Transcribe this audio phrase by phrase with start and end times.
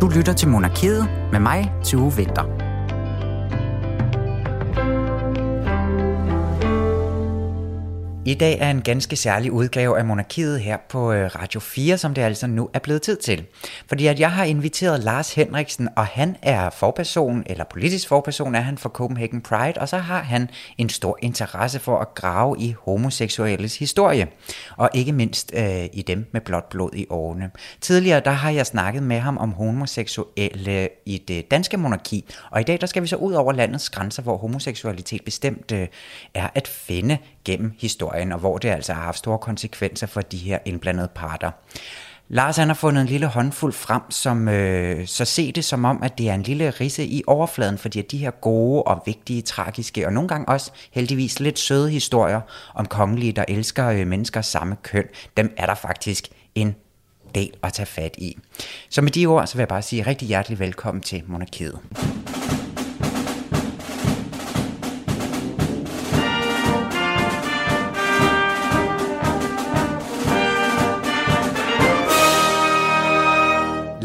[0.00, 2.65] Du lytter til Monarkiet med mig, Tue Vinter.
[8.26, 12.14] I dag er en ganske særlig udgave af Monarkiet her på øh, Radio 4, som
[12.14, 13.44] det altså nu er blevet tid til.
[13.88, 18.60] Fordi at jeg har inviteret Lars Henriksen, og han er forperson, eller politisk forperson er
[18.60, 22.74] han for Copenhagen Pride, og så har han en stor interesse for at grave i
[22.84, 24.28] homoseksuelles historie,
[24.76, 27.50] og ikke mindst øh, i dem med blåt blod i årene.
[27.80, 32.64] Tidligere der har jeg snakket med ham om homoseksuelle i det danske monarki, og i
[32.64, 35.88] dag der skal vi så ud over landets grænser, hvor homoseksualitet bestemt øh,
[36.34, 40.36] er at finde gennem historien, og hvor det altså har haft store konsekvenser for de
[40.36, 41.50] her indblandede parter.
[42.28, 46.02] Lars han har fundet en lille håndfuld frem, som øh, så se det som om,
[46.02, 49.42] at det er en lille risse i overfladen, fordi at de her gode og vigtige,
[49.42, 52.40] tragiske og nogle gange også heldigvis lidt søde historier
[52.74, 55.04] om kongelige, der elsker øh, mennesker samme køn,
[55.36, 56.74] dem er der faktisk en
[57.34, 58.38] del at tage fat i.
[58.90, 61.78] Så med de ord, så vil jeg bare sige rigtig hjertelig velkommen til Monarkiet.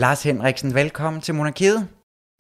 [0.01, 1.87] Lars Henriksen, velkommen til Monarkiet.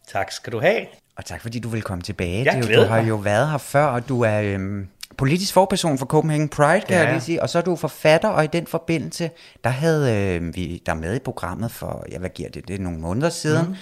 [0.07, 0.85] Tak skal du have.
[1.17, 2.45] Og tak fordi du vil komme tilbage.
[2.45, 6.05] Jeg det, du har jo været her før, og du er øhm, politisk forperson for
[6.05, 7.03] Copenhagen Pride, kan ja.
[7.03, 7.41] jeg lige sige.
[7.41, 9.31] Og så er du forfatter, og i den forbindelse,
[9.63, 12.79] der havde øh, vi der med i programmet for, ja, hvad giver det, det er
[12.79, 13.77] nogle måneder siden,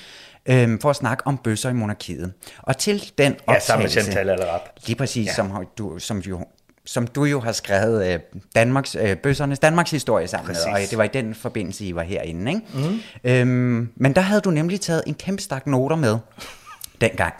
[0.47, 0.53] mm.
[0.53, 2.33] øhm, for at snakke om bøsser i monarkiet.
[2.61, 3.53] Og til den optagelse...
[3.53, 4.61] Ja, sammen med Chantal Allerap.
[4.85, 5.33] Lige præcis, ja.
[5.33, 6.45] som, du, som jo
[6.89, 8.19] som du jo har skrevet øh,
[8.55, 10.65] Danmarks, øh, bøssernes Danmarks historie sammen Præcis.
[10.65, 12.51] med, og det var i den forbindelse, I var herinde.
[12.51, 12.61] Ikke?
[12.73, 12.99] Mm.
[13.23, 16.17] Øhm, men der havde du nemlig taget en kæmpe stak noter med
[17.01, 17.33] dengang.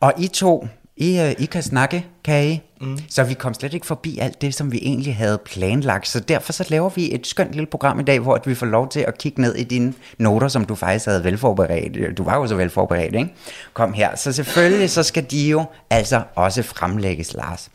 [0.00, 2.62] Og I to, I, øh, I kan snakke, kan I?
[2.80, 2.98] Mm.
[3.08, 6.08] Så vi kom slet ikke forbi alt det, som vi egentlig havde planlagt.
[6.08, 8.88] Så derfor så laver vi et skønt lille program i dag, hvor vi får lov
[8.88, 12.18] til at kigge ned i dine noter, som du faktisk havde velforberedt.
[12.18, 13.34] Du var jo så velforberedt, ikke?
[13.72, 14.16] Kom her.
[14.16, 17.70] Så selvfølgelig så skal de jo altså også fremlægges, Lars.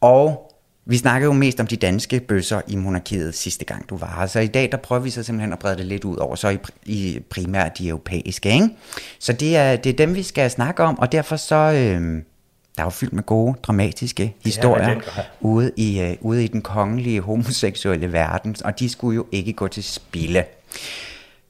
[0.00, 0.45] Og
[0.86, 4.26] vi snakkede jo mest om de danske bøsser i monarkiet sidste gang, du var her.
[4.26, 6.48] Så i dag, der prøver vi så simpelthen at brede det lidt ud over, så
[6.48, 8.52] i, i primært de europæiske.
[8.52, 8.68] Ikke?
[9.18, 11.54] Så det er, det er dem, vi skal snakke om, og derfor så...
[11.56, 12.22] Øh,
[12.76, 16.62] der er jo fyldt med gode, dramatiske historier ja, ude, i, øh, ude i den
[16.62, 20.44] kongelige homoseksuelle verden, og de skulle jo ikke gå til spilde.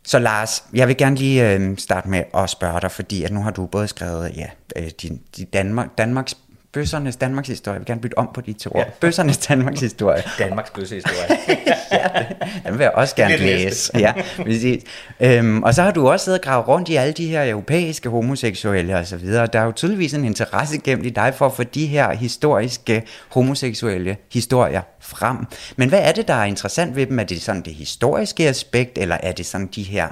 [0.04, 3.42] Så Lars, jeg vil gerne lige øh, starte med at spørge dig, fordi at nu
[3.42, 4.46] har du både skrevet ja,
[4.76, 6.36] øh, de, de Danmark, Danmarks
[6.76, 7.74] Bøssernes Danmarks historie.
[7.74, 8.78] Jeg vil gerne bytte om på de to ord.
[8.78, 8.90] Ja.
[9.00, 10.22] Bøssernes Danmarks historie.
[10.38, 11.38] Danmarks bøssehistorie.
[11.92, 12.08] ja,
[12.66, 13.98] den vil jeg også gerne læse.
[13.98, 14.82] Ja, præcis.
[15.20, 18.08] Øhm, og så har du også siddet og gravet rundt i alle de her europæiske
[18.08, 19.46] homoseksuelle og så videre.
[19.46, 23.02] Der er jo tydeligvis en interesse gennem i dig for at få de her historiske
[23.28, 25.36] homoseksuelle historier frem.
[25.76, 27.18] Men hvad er det, der er interessant ved dem?
[27.18, 30.08] Er det sådan det historiske aspekt, eller er det sådan de her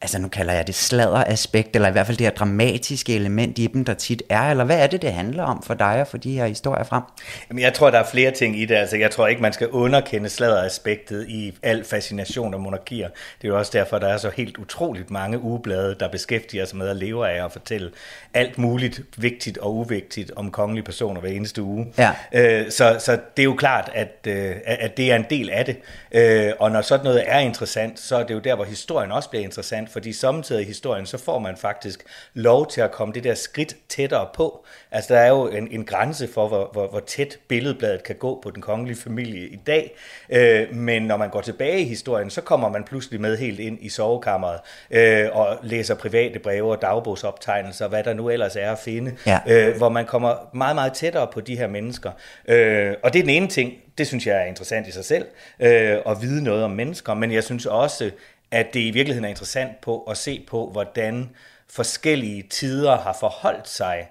[0.00, 3.66] altså nu kalder jeg det sladder-aspekt, eller i hvert fald det her dramatiske element i
[3.66, 6.18] dem, der tit er, eller hvad er det, det handler om for dig og for
[6.18, 7.02] de her historier frem?
[7.50, 8.74] Jamen, jeg tror, der er flere ting i det.
[8.74, 13.08] Altså, jeg tror ikke, man skal underkende sladder-aspektet i al fascination af monarkier.
[13.08, 16.78] Det er jo også derfor, der er så helt utroligt mange ugeblade, der beskæftiger sig
[16.78, 17.90] med at leve af at fortælle
[18.34, 21.86] alt muligt vigtigt og uvigtigt om kongelige personer hver eneste uge.
[21.98, 22.10] Ja.
[22.32, 25.64] Øh, så, så det er jo klart, at, øh, at det er en del af
[25.64, 25.76] det.
[26.12, 29.30] Øh, og når sådan noget er interessant, så er det jo der, hvor historien også
[29.30, 32.04] bliver interessant, fordi samtidig i historien, så får man faktisk
[32.34, 34.64] lov til at komme det der skridt tættere på.
[34.90, 38.40] Altså der er jo en, en grænse for, hvor, hvor, hvor tæt billedbladet kan gå
[38.42, 39.96] på den kongelige familie i dag,
[40.30, 43.78] øh, men når man går tilbage i historien, så kommer man pludselig med helt ind
[43.80, 44.60] i sovekammeret
[44.90, 49.38] øh, og læser private breve og dagbogsoptegnelser, hvad der nu ellers er at finde, ja.
[49.48, 52.10] øh, hvor man kommer meget, meget tættere på de her mennesker.
[52.48, 55.24] Øh, og det er den ene ting, det synes jeg er interessant i sig selv,
[55.60, 58.10] øh, at vide noget om mennesker, men jeg synes også,
[58.50, 61.30] at det i virkeligheden er interessant på at se på, hvordan
[61.70, 64.08] forskellige tider har forholdt sig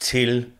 [0.00, 0.52] til,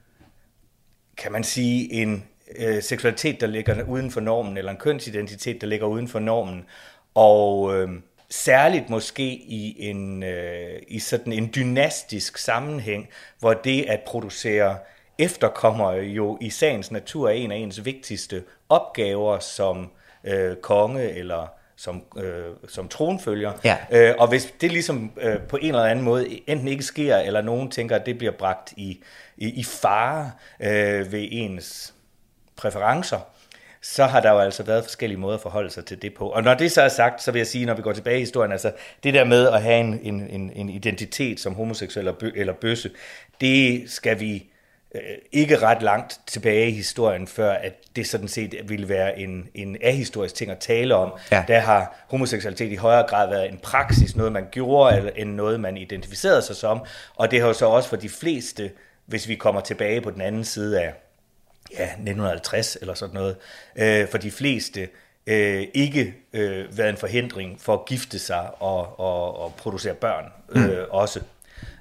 [1.17, 2.25] kan man sige, en
[2.57, 6.67] øh, seksualitet, der ligger uden for normen, eller en kønsidentitet, der ligger uden for normen,
[7.15, 7.89] og øh,
[8.31, 14.79] særligt måske i en øh, i sådan en dynastisk sammenhæng, hvor det at producere
[15.19, 19.91] efterkommere jo i sagens natur er en af ens vigtigste opgaver som
[20.25, 23.53] øh, konge eller som, øh, som tronfølger.
[23.65, 23.77] Ja.
[23.91, 27.41] Øh, og hvis det ligesom øh, på en eller anden måde enten ikke sker, eller
[27.43, 29.03] nogen tænker, at det bliver bragt i,
[29.37, 30.31] i, i fare
[30.61, 31.95] øh, ved ens
[32.57, 33.19] præferencer,
[33.83, 36.29] så har der jo altså været forskellige måder at forholde sig til det på.
[36.29, 38.21] Og når det så er sagt, så vil jeg sige, når vi går tilbage i
[38.21, 38.73] historien, altså
[39.03, 42.53] det der med at have en, en, en, en identitet som homoseksuel eller, bø, eller
[42.53, 42.91] bøsse,
[43.41, 44.50] det skal vi
[45.33, 49.77] ikke ret langt tilbage i historien, før at det sådan set ville være en, en
[49.83, 51.13] ahistorisk ting at tale om.
[51.33, 51.45] Ja.
[51.49, 55.61] Der har homoseksualitet i højere grad været en praksis, noget man gjorde, eller, end noget
[55.61, 56.85] man identificerede sig som.
[57.17, 58.71] Og det har jo så også for de fleste,
[59.07, 60.95] hvis vi kommer tilbage på den anden side af
[61.79, 63.37] ja, 1950 eller sådan noget,
[63.77, 64.89] øh, for de fleste
[65.27, 70.25] øh, ikke øh, været en forhindring for at gifte sig og, og, og producere børn
[70.49, 70.85] øh, mm.
[70.91, 71.21] også.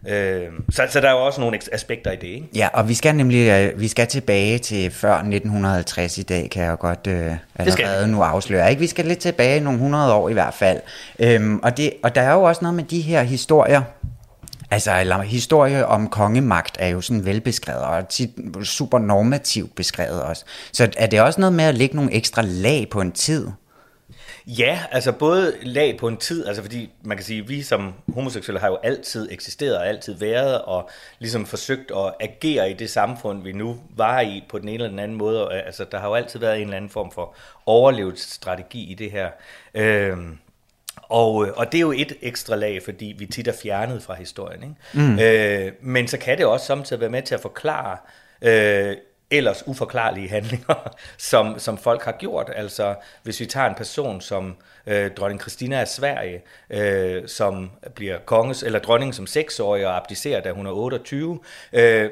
[0.08, 2.48] Øh, så, så der er jo også nogle aspekter i det, ikke?
[2.56, 6.64] Ja, og vi skal nemlig øh, vi skal tilbage til før 1950 i dag, kan
[6.64, 8.70] jeg jo godt øh, allerede nu afsløre.
[8.70, 8.80] Ikke?
[8.80, 10.80] Vi skal lidt tilbage nogle hundrede år i hvert fald.
[11.20, 13.82] Øhm, og, det, og der er jo også noget med de her historier,
[14.72, 18.30] Altså, eller historie om kongemagt er jo sådan velbeskrevet, og tit
[18.64, 20.46] super normativt beskrevet også.
[20.72, 23.48] Så er det også noget med at lægge nogle ekstra lag på en tid?
[24.58, 27.94] Ja, altså både lag på en tid, altså fordi man kan sige, at vi som
[28.14, 32.90] homoseksuelle har jo altid eksisteret og altid været, og ligesom forsøgt at agere i det
[32.90, 35.54] samfund, vi nu var i på den ene eller den anden måde.
[35.54, 37.36] Altså der har jo altid været en eller anden form for
[37.66, 39.30] overlevelsesstrategi i det her.
[39.74, 40.38] Øhm,
[41.04, 44.64] og, og det er jo et ekstra lag, fordi vi tit er fjernet fra historien.
[44.64, 45.08] Ikke?
[45.08, 45.20] Mm.
[45.20, 47.98] Øh, men så kan det også samtidig være med til at forklare
[48.42, 48.96] øh,
[49.32, 52.52] ellers uforklarlige handlinger, som, som folk har gjort.
[52.56, 54.56] Altså, hvis vi tager en person som
[54.88, 60.42] øh, dronning Christina af Sverige, øh, som bliver konges, eller dronning som seksårig og abdicerer,
[60.42, 61.40] da hun er 28,
[61.74, 62.10] øh,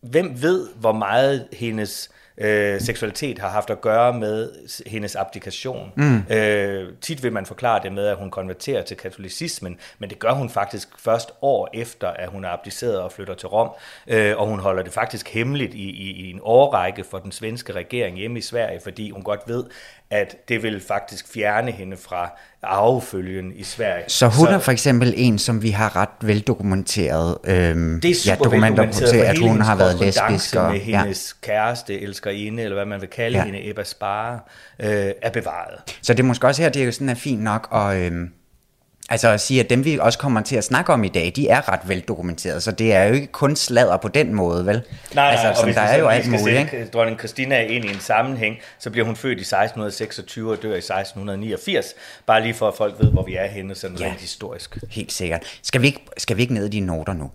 [0.00, 4.50] hvem ved, hvor meget hendes øh, seksualitet har haft at gøre med
[4.86, 5.92] hendes abdikation.
[5.96, 6.22] Mm.
[6.30, 10.32] Øh, tit vil man forklare det med, at hun konverterer til katolicismen, men det gør
[10.32, 13.70] hun faktisk først år efter, at hun er abdiceret og flytter til Rom,
[14.06, 17.72] øh, og hun holder det faktisk hemmeligt i, i, i en årrække for den svenske
[17.72, 19.64] regering hjemme i Sverige, fordi hun godt ved,
[20.10, 22.30] at det vil faktisk fjerne hende fra
[22.62, 24.04] arvefølgen i Sverige.
[24.08, 27.38] Så hun så, er for eksempel en, som vi har ret veldokumenteret.
[27.44, 30.56] Øhm, det er super ja, veldokumenteret, at hun har været lesbisk.
[30.56, 31.46] Og, med hendes ja.
[31.46, 33.44] kæreste, elskerinde, eller hvad man vil kalde ja.
[33.44, 34.40] hende, Ebba Spare,
[34.78, 35.96] øh, er bevaret.
[36.02, 37.96] Så det er måske også her, det er jo sådan er fint nok at...
[37.96, 38.30] Øhm,
[39.10, 41.48] Altså at sige, at dem vi også kommer til at snakke om i dag, de
[41.48, 44.82] er ret veldokumenteret, så det er jo ikke kun sladder på den måde, vel?
[45.14, 46.88] Nej, altså, og hvis der er jo alt muligt, ikke?
[46.92, 50.78] dronning Christina ind i en sammenhæng, så bliver hun født i 1626 og dør i
[50.78, 51.94] 1689,
[52.26, 54.78] bare lige for at folk ved, hvor vi er henne, sådan ja, rent historisk.
[54.90, 55.42] Helt sikkert.
[55.62, 57.30] Skal vi, ikke, skal vi ikke ned i de noter nu?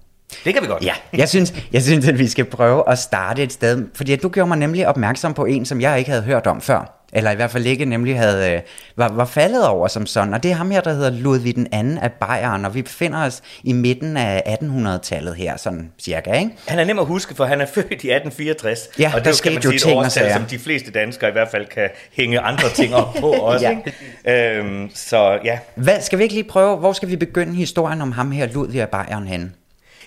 [0.46, 0.84] Det kan vi godt.
[0.84, 4.30] Ja, jeg synes, jeg synes, at vi skal prøve at starte et sted, fordi du
[4.30, 7.36] gjorde mig nemlig opmærksom på en, som jeg ikke havde hørt om før eller i
[7.36, 8.62] hvert fald ikke nemlig havde, øh,
[8.98, 10.34] var, var faldet over som sådan.
[10.34, 13.26] Og det er ham her, der hedder Ludvig den anden af Bayern, og vi befinder
[13.26, 16.52] os i midten af 1800-tallet her, sådan cirka, ikke?
[16.68, 19.54] Han er nem at huske, for han er født i 1864, ja, og det kan
[19.54, 22.96] man sige et årstal, som de fleste danskere i hvert fald kan hænge andre ting
[22.96, 23.66] op på også.
[23.66, 23.78] ja.
[24.26, 24.60] ikke?
[24.60, 25.60] Øhm, så ja.
[25.76, 28.82] Hvad, skal vi ikke lige prøve, hvor skal vi begynde historien om ham her, Ludvig
[28.82, 29.54] af Bayern hen?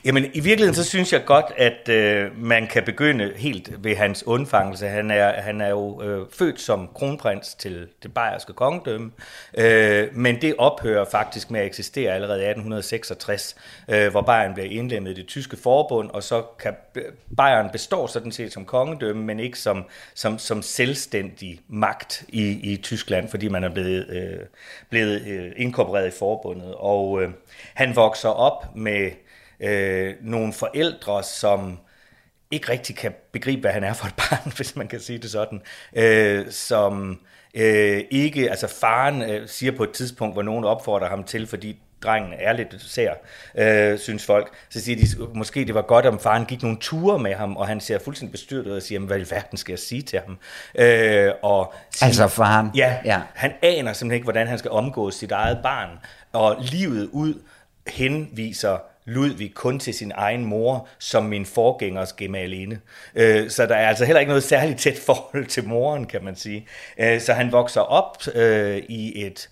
[0.04, 4.26] Jamen, i virkeligheden så synes jeg godt, at øh, man kan begynde helt ved hans
[4.26, 4.88] undfangelse.
[4.88, 9.10] Han er, han er jo øh, født som kronprins til det bayerske kongedømme,
[9.58, 13.56] øh, men det ophører faktisk med at eksistere allerede i 1866,
[13.88, 16.74] øh, hvor Bayern bliver indlemmet i det tyske forbund, og så kan
[17.36, 19.84] Bayern består sådan set som kongedømme, men ikke som,
[20.14, 24.46] som, som selvstændig magt i, i Tyskland, fordi man er blevet, øh,
[24.90, 26.74] blevet øh, inkorporeret i forbundet.
[26.74, 27.30] Og øh,
[27.74, 29.10] han vokser op med
[29.60, 31.78] øh, nogle forældre, som
[32.50, 35.30] ikke rigtig kan begribe, hvad han er for et barn, hvis man kan sige det
[35.30, 35.62] sådan,
[35.92, 37.20] øh, som
[37.54, 41.80] øh, ikke, altså faren øh, siger på et tidspunkt, hvor nogen opfordrer ham til, fordi
[42.02, 43.14] drengen er lidt sær,
[43.58, 44.52] øh, synes folk.
[44.68, 47.66] Så siger de, måske det var godt, om faren gik nogle ture med ham, og
[47.66, 50.38] han ser fuldstændig bestyrt ud og siger, hvad i verden skal jeg sige til ham?
[50.74, 52.70] Øh, og siger, altså faren?
[52.74, 55.88] Ja, ja, han aner simpelthen ikke, hvordan han skal omgås sit eget barn,
[56.32, 57.42] og livet ud
[57.86, 62.80] henviser Ludvig kun til sin egen mor, som min forgængers gemaline.
[63.14, 66.36] Øh, så der er altså heller ikke noget særligt tæt forhold til moren, kan man
[66.36, 66.66] sige.
[66.98, 69.48] Øh, så han vokser op øh, i et,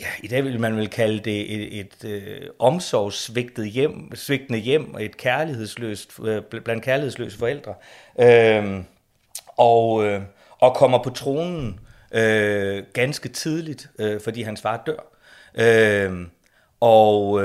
[0.00, 4.96] ja, i dag vil man vel kalde det et, et et omsorgssvigtet hjem, svigtende hjem,
[5.00, 7.74] et kærlighedsløst, øh, blandt kærlighedsløse forældre.
[8.20, 8.80] Øh,
[9.56, 10.20] og,
[10.58, 11.80] og kommer på tronen
[12.92, 13.90] ganske tidligt,
[14.24, 15.00] fordi hans far dør.
[16.80, 17.42] og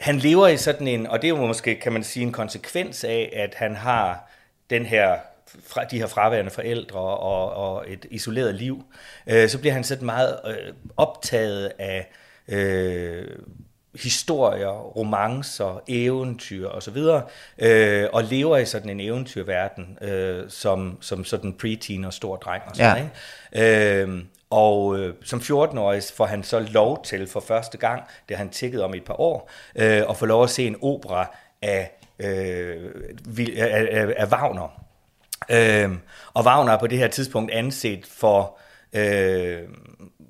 [0.00, 3.04] han lever i sådan en, og det er jo måske, kan man sige, en konsekvens
[3.04, 4.30] af, at han har
[4.70, 5.16] den her
[5.66, 8.84] fra, de her fraværende forældre og, og et isoleret liv,
[9.26, 12.10] øh, så bliver han sådan meget øh, optaget af
[12.48, 13.26] øh,
[14.02, 16.96] historier, romancer, eventyr osv.,
[17.58, 22.62] øh, og lever i sådan en eventyrverden øh, som, som sådan preteen og stor dreng
[22.66, 23.08] og sådan,
[23.52, 23.60] ja.
[23.62, 24.02] ikke?
[24.02, 28.44] Øh, og øh, som 14-årig får han så lov til for første gang, det har
[28.44, 31.36] han tækket om i et par år, øh, at få lov at se en opera
[31.62, 32.90] af, øh,
[33.56, 34.84] af, af, af Wagner.
[35.50, 35.90] Øh,
[36.34, 38.58] og Wagner er på det her tidspunkt anset for
[38.92, 39.58] øh,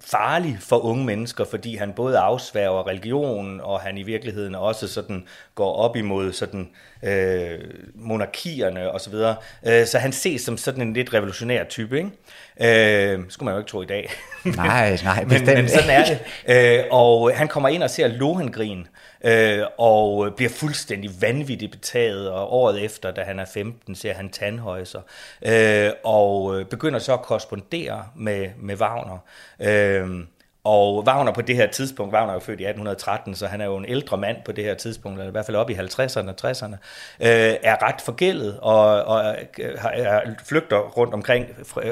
[0.00, 5.24] farlig for unge mennesker, fordi han både afsværger religion, og han i virkeligheden også sådan
[5.54, 6.68] går op imod sådan
[7.02, 7.58] øh,
[7.94, 9.36] monarkierne og så videre.
[9.66, 13.14] Øh, så han ses som sådan en lidt revolutionær type, ikke?
[13.14, 14.10] Øh, skulle man jo ikke tro i dag.
[14.44, 16.18] nej, nej, men, men sådan er det.
[16.48, 18.86] Øh, og han kommer ind og ser Lohengrin,
[19.24, 24.30] øh, og bliver fuldstændig vanvittigt betaget, og året efter, da han er 15, ser han
[24.30, 25.00] tandhøjser,
[25.42, 29.18] øh, og øh, begynder så at korrespondere med, med Wagner.
[29.60, 30.24] Øh,
[30.68, 33.64] og Wagner på det her tidspunkt, Wagner er jo født i 1813, så han er
[33.64, 36.28] jo en ældre mand på det her tidspunkt, eller i hvert fald op i 50'erne
[36.28, 36.74] og 60'erne,
[37.20, 41.46] øh, er ret forgældet og, og øh, er, er, flygter rundt omkring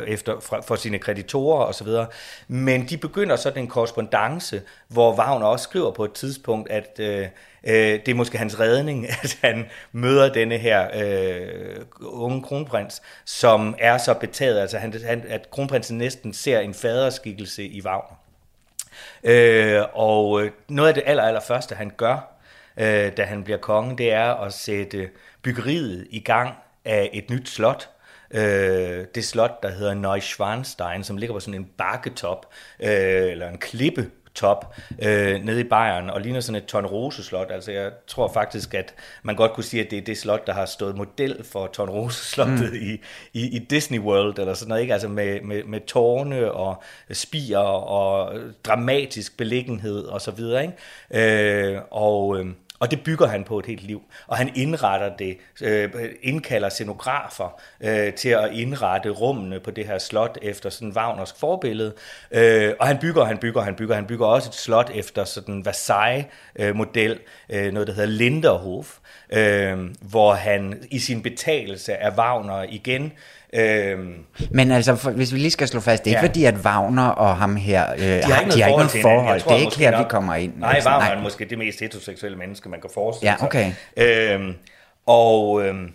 [0.06, 1.88] efter, for, for sine kreditorer osv.
[2.48, 7.26] Men de begynder sådan en korrespondence, hvor Wagner også skriver på et tidspunkt, at øh,
[7.64, 13.74] øh, det er måske hans redning, at han møder denne her øh, unge kronprins, som
[13.78, 18.25] er så betaget, altså han, han, at kronprinsen næsten ser en faderskikkelse i Wagner.
[19.24, 22.38] Øh, og øh, noget af det aller, aller første, han gør,
[22.76, 25.10] øh, da han bliver konge, det er at sætte
[25.42, 27.88] byggeriet i gang af et nyt slot.
[28.30, 32.46] Øh, det slot, der hedder Neuschwanstein, som ligger på sådan en bakketop,
[32.80, 37.50] øh, eller en klippe top øh, nede i Bayern og ligner sådan et Tornerose-slot.
[37.50, 40.52] Altså jeg tror faktisk, at man godt kunne sige, at det er det slot, der
[40.52, 42.78] har stået model for Tornerose-slottet mm.
[42.80, 43.00] i,
[43.32, 44.92] i, i Disney World eller sådan noget, ikke?
[44.92, 51.74] Altså med, med, med tårne og spir og dramatisk beliggenhed og så videre, ikke?
[51.74, 52.38] Øh, og...
[52.38, 52.46] Øh,
[52.78, 54.02] og det bygger han på et helt liv.
[54.26, 55.90] Og han indretter det, øh,
[56.22, 61.94] indkalder scenografer øh, til at indrette rummene på det her slot efter sådan Wagners forbillede.
[62.30, 63.94] Øh, og han bygger, han bygger, han bygger.
[63.94, 67.18] Han bygger også et slot efter sådan Versailles-model,
[67.50, 68.98] øh, øh, noget der hedder Linderhof,
[69.30, 73.12] øh, hvor han i sin betalelse af Wagner igen
[73.56, 74.14] Øhm,
[74.50, 76.22] Men altså, hvis vi lige skal slå fast, det er ja.
[76.22, 79.02] ikke fordi, at Wagner og ham her, øh, de har, har ikke noget forhold.
[79.02, 79.40] forhold.
[79.40, 80.52] Det er ikke her, nok, vi kommer ind.
[80.56, 81.18] Nej, altså, Wagner nej.
[81.18, 83.72] er måske det mest heteroseksuelle menneske, man kan forestille ja, okay.
[83.96, 84.04] sig.
[84.04, 84.54] Øhm,
[85.06, 85.92] og, øhm,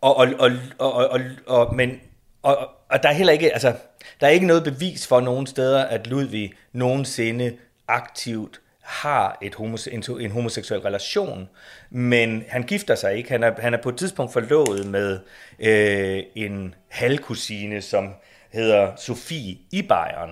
[0.00, 2.00] og, og, og, og, og, og, men,
[2.42, 2.58] og,
[2.90, 3.72] og der er heller ikke, altså,
[4.20, 7.52] der er ikke noget bevis for nogen steder, at Ludvig nogensinde
[7.88, 11.48] aktivt har et homose- en, en homoseksuel relation,
[11.90, 13.30] men han gifter sig ikke.
[13.30, 15.18] Han er, han er på et tidspunkt forlovet med
[15.58, 18.14] øh, en halvkusine, som
[18.52, 20.30] hedder Sofie i Bayern.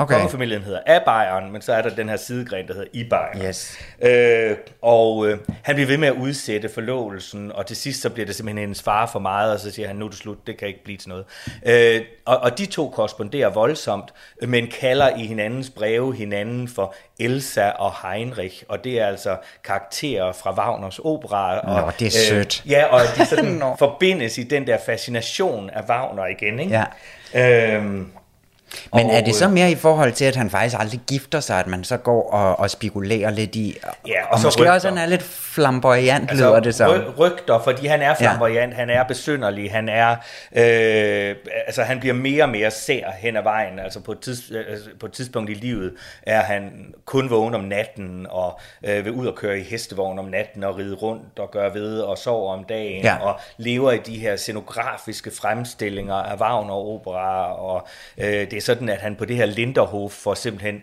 [0.00, 0.14] Okay.
[0.14, 3.46] Kongefamilien hedder af Bayern, men så er der den her sidegren, der hedder i Bayern.
[3.48, 3.78] Yes.
[4.02, 8.26] Øh, og øh, han bliver ved med at udsætte forlovelsen, og til sidst så bliver
[8.26, 10.56] det simpelthen hendes far for meget, og så siger han, nu er det slut, det
[10.56, 11.24] kan ikke blive til noget.
[11.66, 17.68] Øh, og, og de to korresponderer voldsomt, men kalder i hinandens breve hinanden for Elsa
[17.68, 21.58] og Heinrich, og det er altså karakterer fra Wagners opera.
[21.58, 22.62] Og, Nå, det er sødt.
[22.66, 26.84] Øh, ja, og de sådan forbindes i den der fascination af Wagner igen, ikke?
[27.34, 27.76] Ja.
[27.76, 28.02] Øh,
[28.94, 31.58] men og, er det så mere i forhold til, at han faktisk aldrig gifter sig,
[31.58, 34.72] at man så går og, og spekulerer lidt i, ja, og, og måske rygter.
[34.72, 37.02] også han er lidt flamboyant, altså, lyder det så.
[37.18, 38.76] Rygter, fordi han er flamboyant, ja.
[38.76, 40.10] han er besynderlig, han er,
[40.52, 44.50] øh, altså han bliver mere og mere sær hen ad vejen, altså på et, tids,
[44.68, 49.12] altså på et tidspunkt i livet er han kun vågen om natten, og øh, vil
[49.12, 52.52] ud og køre i hestevogn om natten, og ride rundt, og gøre ved, og sover
[52.52, 53.16] om dagen, ja.
[53.16, 57.86] og lever i de her scenografiske fremstillinger af Wagner opera, og
[58.18, 60.82] øh, det er sådan, at han på det her Linderhof får simpelthen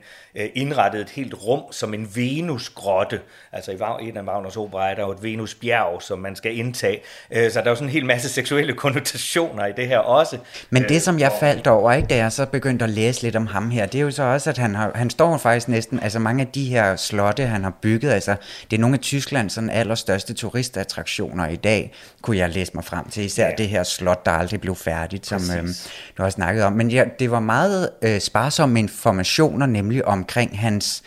[0.56, 3.20] indrettet et helt rum som en Venusgrotte.
[3.52, 7.00] Altså i en af Wagners opera er der jo et Venusbjerg, som man skal indtage.
[7.32, 10.38] Øh, så der er jo sådan en hel masse seksuelle konnotationer i det her også.
[10.70, 13.48] Men det, som jeg faldt over, ikke, da jeg så begyndte at læse lidt om
[13.48, 16.20] ham her, det er jo så også, at han, har, han står faktisk næsten, altså
[16.20, 18.36] mange af de her slotte, han har bygget, altså
[18.72, 23.10] det er nogle af Tysklands sådan allerstørste turistattraktioner i dag, kunne jeg læse mig frem
[23.10, 23.54] til, især ja.
[23.58, 25.74] det her slot, der aldrig blev færdigt, som øhm,
[26.18, 26.74] du har snakket om.
[26.74, 31.04] Men ja, det var meget øh, sparsomme informationer, nemlig omkring hans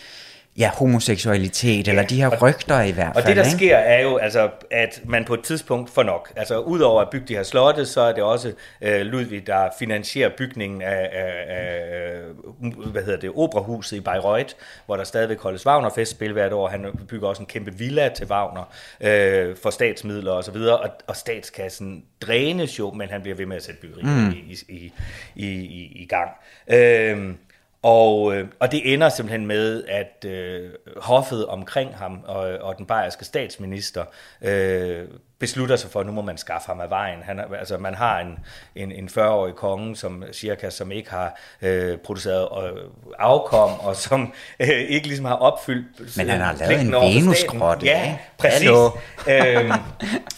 [0.58, 3.24] ja, homoseksualitet, ja, eller de her rygter i hvert fald.
[3.24, 3.56] Og det, der ikke?
[3.56, 6.32] sker, er jo, altså, at man på et tidspunkt får nok.
[6.36, 10.30] Altså, udover at bygge de her slotte, så er det også øh, Ludvig, der finansierer
[10.38, 12.20] bygningen af, af, af
[12.92, 14.54] hvad hedder det, operahuset i Bayreuth,
[14.86, 16.68] hvor der stadigvæk holdes Wagner-festspil hvert år.
[16.68, 20.44] Han bygger også en kæmpe villa til Wagner øh, for statsmidler og,
[20.80, 24.30] og, og statskassen drænes jo, men han bliver ved med at sætte byggeriet mm.
[24.30, 24.92] i, i,
[25.34, 26.30] i, i, i gang.
[26.68, 27.34] Øh,
[27.82, 32.86] og, øh, og det ender simpelthen med, at øh, hoffet omkring ham og, og den
[32.86, 34.04] bayerske statsminister
[34.42, 35.08] øh,
[35.38, 37.22] beslutter sig for, at nu må man skaffe ham af vejen.
[37.22, 38.38] Han, altså, man har en,
[38.74, 42.82] en, en 40-årig konge, som cirka, som ikke har øh, produceret øh,
[43.18, 47.86] afkom, og som øh, ikke ligesom har opfyldt Men han har lavet pligten en Venus-grotte.
[47.86, 48.68] Ja, præcis.
[49.28, 49.72] Øhm,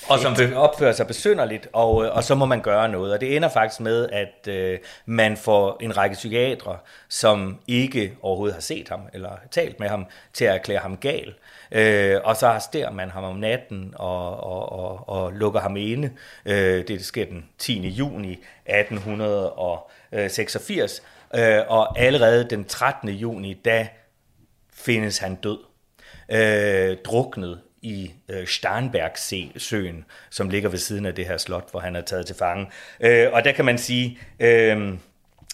[0.08, 3.12] og som opfører sig besynderligt, og, øh, og så må man gøre noget.
[3.12, 6.76] Og det ender faktisk med, at øh, man får en række psykiatre,
[7.08, 11.34] som ikke overhovedet har set ham, eller talt med ham, til at erklære ham gal.
[11.72, 16.10] Øh, og så arresterer man ham om natten og, og, og, og lukker ham inde.
[16.46, 17.88] Øh, det sker den 10.
[17.88, 21.02] juni 1886.
[21.34, 23.08] Øh, og allerede den 13.
[23.08, 23.88] juni, da
[24.72, 25.58] findes han død.
[26.30, 31.96] Øh, druknet i øh, Starnbergsøen, som ligger ved siden af det her slot, hvor han
[31.96, 32.66] er taget til fange.
[33.00, 34.94] Øh, og der kan man sige, øh,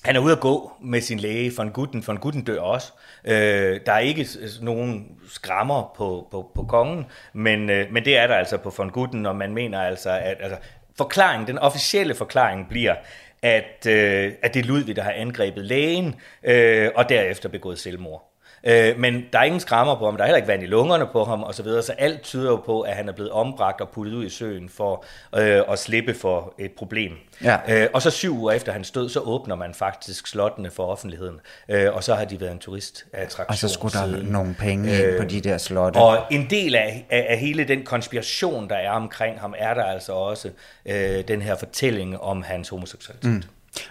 [0.06, 2.04] han er ude at gå med sin læge, von Gutten.
[2.06, 2.92] Von Gutten dør også.
[3.25, 4.26] Øh, der er ikke
[4.60, 8.90] nogen skrammer på, på, på kongen, men, øh, men det er der altså på von
[8.90, 10.58] Gutten, og man mener altså, at altså,
[10.98, 12.94] forklaringen, den officielle forklaring bliver,
[13.42, 18.36] at, øh, at det er Ludvig, der har angrebet lægen, øh, og derefter begået selvmord.
[18.66, 21.06] Øh, men der er ingen skrammer på ham, der er heller ikke vand i lungerne
[21.12, 23.80] på ham osv., så, videre, så alt tyder jo på, at han er blevet ombragt
[23.80, 25.04] og puttet ud i søen for
[25.37, 27.12] øh, at slippe for et problem.
[27.44, 27.56] Ja.
[27.68, 31.40] Øh, og så syv uger efter hans død, så åbner man faktisk slottene for offentligheden,
[31.68, 34.26] øh, og så har de været en turistattraktion Og så skulle der siden.
[34.26, 35.96] nogle penge ind på de der slotte.
[35.96, 39.85] Og en del af, af, af hele den konspiration, der er omkring ham, er der
[39.85, 40.50] altså også
[40.87, 43.30] øh, den her fortælling om hans homoseksualitet.
[43.30, 43.42] Mm.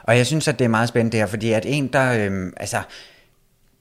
[0.03, 2.25] Og jeg synes, at det er meget spændende det her, fordi at en, der...
[2.25, 2.77] Øhm, altså,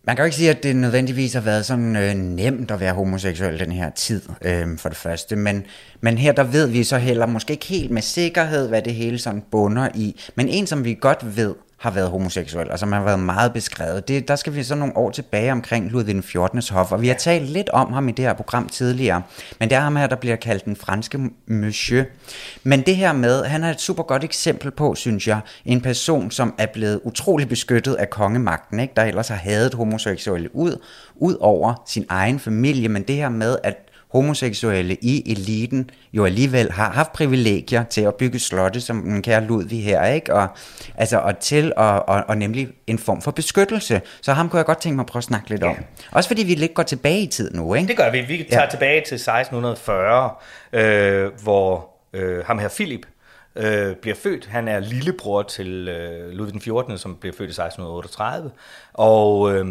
[0.06, 2.94] man kan jo ikke sige, at det nødvendigvis har været sådan øh, nemt at være
[2.94, 5.36] homoseksuel den her tid, øh, for det første.
[5.36, 5.66] Men,
[6.00, 9.18] men her, der ved vi så heller måske ikke helt med sikkerhed, hvad det hele
[9.18, 10.20] sådan bunder i.
[10.34, 14.08] Men en, som vi godt ved, har været homoseksuel, og som har været meget beskrevet.
[14.08, 16.62] Det, der skal vi så nogle år tilbage omkring Ludvig den 14.
[16.70, 19.22] hof, og vi har talt lidt om ham i det her program tidligere,
[19.60, 22.04] men det er ham her, der bliver kaldt den franske monsieur.
[22.62, 26.30] Men det her med, han er et super godt eksempel på, synes jeg, en person,
[26.30, 28.92] som er blevet utrolig beskyttet af kongemagten, ikke?
[28.96, 30.76] der ellers har hadet homoseksuelle ud,
[31.16, 36.72] ud over sin egen familie, men det her med, at homoseksuelle i eliten jo alligevel
[36.72, 40.34] har haft privilegier til at bygge slotte, som den kære Ludvig her, ikke?
[40.34, 40.48] Og,
[40.96, 44.00] altså, og til og, og, og nemlig en form for beskyttelse.
[44.22, 45.76] Så ham kunne jeg godt tænke mig at prøve at snakke lidt om.
[46.12, 47.88] Også fordi vi lidt går tilbage i tid nu, ikke?
[47.88, 48.20] Det gør vi.
[48.20, 48.70] Vi tager ja.
[48.70, 50.30] tilbage til 1640,
[50.72, 53.06] øh, hvor øh, ham her Philip
[53.56, 54.46] øh, bliver født.
[54.46, 58.50] Han er lillebror til øh, Ludvig den 14., som bliver født i 1638.
[58.92, 59.66] Og øh,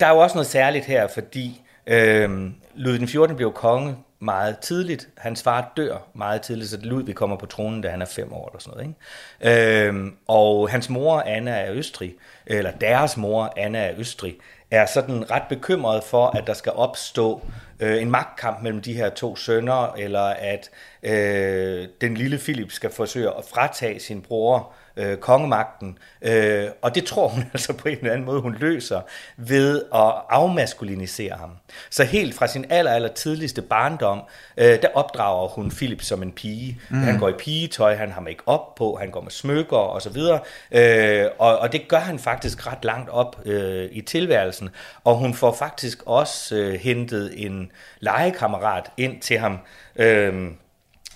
[0.00, 3.36] der er jo også noget særligt her, fordi øh, Ludvig den 14.
[3.36, 5.08] blev konge meget tidligt.
[5.16, 8.48] Hans far dør meget tidligt, så Ludvig kommer på tronen, da han er fem år
[8.48, 8.96] eller sådan noget.
[9.40, 9.88] Ikke?
[9.88, 12.14] Øhm, og hans mor, Anna af Østrig,
[12.46, 14.36] eller deres mor, Anna af Østrig,
[14.70, 17.42] er sådan ret bekymret for, at der skal opstå
[17.80, 20.70] øh, en magtkamp mellem de her to sønner, eller at
[21.02, 25.98] øh, den lille Philip skal forsøge at fratage sin bror øh, kongemagten.
[26.22, 29.00] Øh, og det tror hun altså på en eller anden måde, hun løser
[29.36, 31.50] ved at afmaskulinisere ham.
[31.90, 34.22] Så helt fra sin aller, aller tidligste barndom,
[34.56, 36.80] øh, der opdrager hun Philip som en pige.
[36.90, 36.98] Mm.
[36.98, 40.10] Han går i pigetøj, han har make op på, han går med smykker og så
[40.10, 40.40] videre.
[40.72, 44.70] Øh, og, og det gør han faktisk ret langt op øh, i tilværelsen.
[45.04, 47.61] Og hun får faktisk også øh, hentet en
[48.00, 49.58] legekammerat ind til ham,
[49.96, 50.50] øh,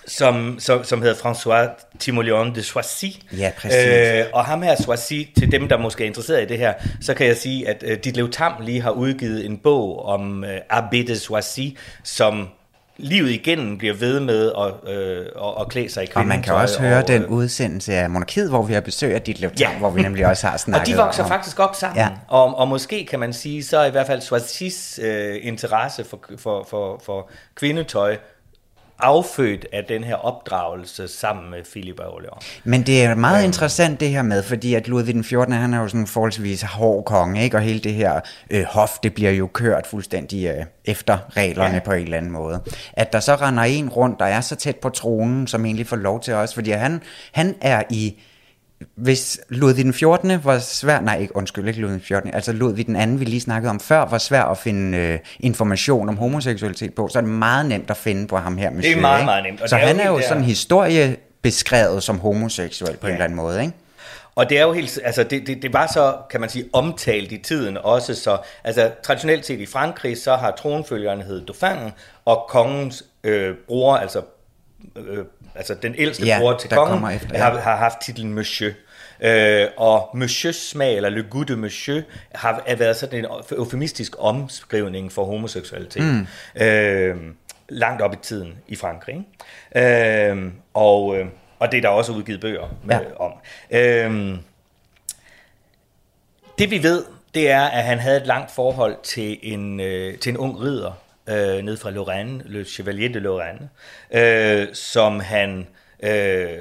[0.06, 3.04] som, som, som hedder François Timoleon de Soissy.
[3.38, 3.86] Ja, præcis.
[3.86, 7.14] Øh, og ham her Soissy, til dem, der måske er interesseret i det her, så
[7.14, 11.06] kan jeg sige, at øh, Ditlev Tam lige har udgivet en bog om øh, Abbé
[11.06, 11.60] de Soissy,
[12.04, 12.48] som
[12.98, 15.26] livet igennem bliver ved med at, øh, at,
[15.60, 18.48] at klæde sig i Og man kan kvindetøj også høre og, den udsendelse af Monarkiet,
[18.48, 19.78] hvor vi har besøg af dit Ja.
[19.78, 21.28] hvor vi nemlig også har snakket Og de vokser om.
[21.28, 21.98] faktisk op sammen.
[21.98, 22.08] Ja.
[22.28, 26.20] Og, og måske kan man sige, så er i hvert fald Swazis øh, interesse for,
[26.38, 28.16] for, for, for kvindetøj
[28.98, 32.60] affødt af den her opdragelse sammen med Philip af Orleans.
[32.64, 35.52] Men det er meget interessant det her med, fordi at Ludvig den 14.
[35.52, 37.56] han er jo sådan en forholdsvis hård konge, ikke?
[37.56, 41.74] og hele det her øh, hof, det bliver jo kørt fuldstændig øh, efter reglerne.
[41.74, 41.80] Ja.
[41.80, 42.62] på en eller anden måde.
[42.92, 45.96] At der så render en rundt, der er så tæt på tronen, som egentlig får
[45.96, 48.20] lov til os, fordi han, han er i
[48.94, 50.44] hvis Ludvig den 14.
[50.44, 52.34] var svær, nej ikke, undskyld, ikke Ludvig den 14.
[52.34, 56.08] Altså Ludvig den anden, vi lige snakkede om før, var svær at finde øh, information
[56.08, 59.18] om homoseksualitet på, så er det meget nemt at finde på ham her, monsieur, meget,
[59.18, 59.24] ikke?
[59.24, 62.18] meget nemt, og Så det er jo han er jo der- sådan historie beskrevet som
[62.20, 63.10] homoseksuel på ja.
[63.10, 63.72] en eller anden måde, ikke?
[64.34, 67.32] Og det er jo helt, altså det, det, det var så, kan man sige, omtalt
[67.32, 71.90] i tiden også, så altså traditionelt set i Frankrig, så har tronfølgeren hed Dauphin,
[72.24, 74.22] og kongens øh, bror, altså,
[74.96, 75.24] øh,
[75.56, 77.38] altså den ældste Ja, bror til kongen, efter, ja.
[77.38, 78.72] har, har haft titlen Monsieur.
[79.20, 82.02] Øh, og Monsieurs smag, eller Le Goût de Monsieur,
[82.34, 86.02] har er været sådan en eufemistisk omskrivning for homoseksualitet.
[86.02, 86.26] Mm.
[86.62, 87.16] Øh,
[87.68, 89.26] langt op i tiden i Frankrig.
[89.74, 90.30] Ikke?
[90.30, 91.26] Øh, og, øh,
[91.58, 93.24] og det er der også udgivet bøger med, ja.
[93.24, 93.32] om.
[93.70, 94.38] Øh,
[96.58, 100.30] det vi ved, det er, at han havde et langt forhold til en, øh, til
[100.30, 100.92] en ung ridder
[101.28, 103.68] øh, ned fra Lorraine, Le Chevalier de Lorraine,
[104.10, 105.66] øh, som han
[106.02, 106.58] øh,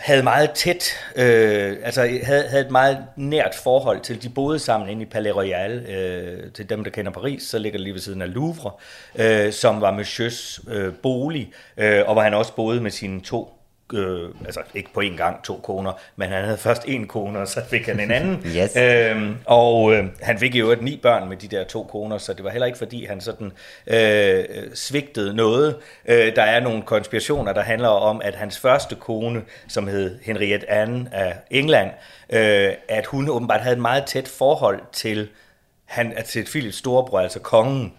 [0.00, 0.84] havde meget tæt,
[1.16, 4.22] øh, altså havde, havde et meget nært forhold til.
[4.22, 5.86] De boede sammen inde i Palais Royal.
[5.86, 8.70] Øh, til dem, der kender Paris, så ligger det lige ved siden af Louvre,
[9.14, 13.59] øh, som var Monsieurs øh, bolig, øh, og hvor han også boede med sine to
[13.94, 17.48] øh, altså ikke på en gang to koner, men han havde først en kone, og
[17.48, 18.42] så fik han en anden.
[18.56, 18.76] yes.
[18.76, 22.32] øhm, og øh, han fik jo et ni børn med de der to koner, så
[22.32, 23.52] det var heller ikke fordi, han sådan
[23.86, 25.76] øh, svigtede noget.
[26.06, 30.70] Øh, der er nogle konspirationer, der handler om, at hans første kone, som hed Henriette
[30.70, 31.90] Anne af England,
[32.30, 35.28] øh, at hun åbenbart havde et meget tæt forhold til,
[35.84, 37.84] han, til Philips storebror, altså kongen.
[37.84, 37.90] Øh,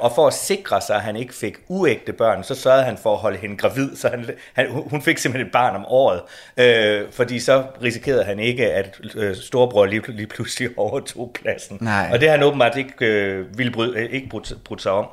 [0.00, 3.12] og for at sikre sig, at han ikke fik uægte børn, så sørgede han for
[3.12, 6.20] at holde hende gravid, så han, han, hun fik simpelthen et barn om året.
[6.56, 11.78] Øh, fordi så risikerede han ikke, at øh, storebror lige, lige pludselig overtog pladsen.
[11.80, 12.08] Nej.
[12.12, 15.06] Og det har han åbenbart ikke, øh, ville bryde, øh, ikke brudt, brudt sig om.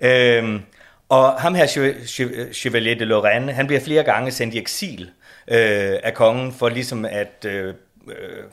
[0.00, 0.60] Øh,
[1.08, 1.66] og ham her,
[2.52, 5.10] Chevalier de Lorraine, han bliver flere gange sendt i eksil
[5.48, 7.44] øh, af kongen, for ligesom at...
[7.46, 7.74] Øh,
[8.08, 8.44] øh,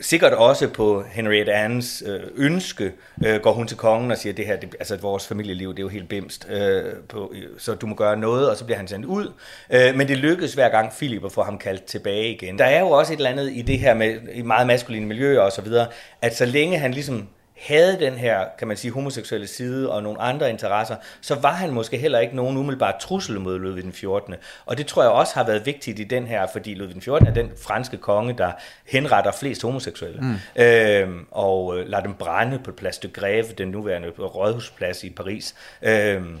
[0.00, 2.92] sikkert også på Henriette Annes øh, ønske,
[3.26, 5.82] øh, går hun til kongen og siger, det her, det, altså vores familieliv, det er
[5.82, 9.06] jo helt bimst, øh, på, så du må gøre noget, og så bliver han sendt
[9.06, 9.32] ud.
[9.70, 12.58] Øh, men det lykkes hver gang Philip at få ham kaldt tilbage igen.
[12.58, 15.40] Der er jo også et eller andet i det her med i meget maskuline miljøer
[15.40, 15.86] og så videre,
[16.22, 17.28] at så længe han ligesom
[17.66, 21.70] havde den her, kan man sige, homoseksuelle side og nogle andre interesser, så var han
[21.70, 24.34] måske heller ikke nogen umiddelbart trussel mod Ludvig den 14.
[24.66, 27.28] Og det tror jeg også har været vigtigt i den her, fordi Ludvig den 14
[27.28, 28.52] er den franske konge, der
[28.86, 30.62] henretter flest homoseksuelle, mm.
[30.62, 35.54] øhm, og øh, lader dem brænde på Place de Grève, den nuværende rådhusplads i Paris.
[35.82, 36.40] Øhm,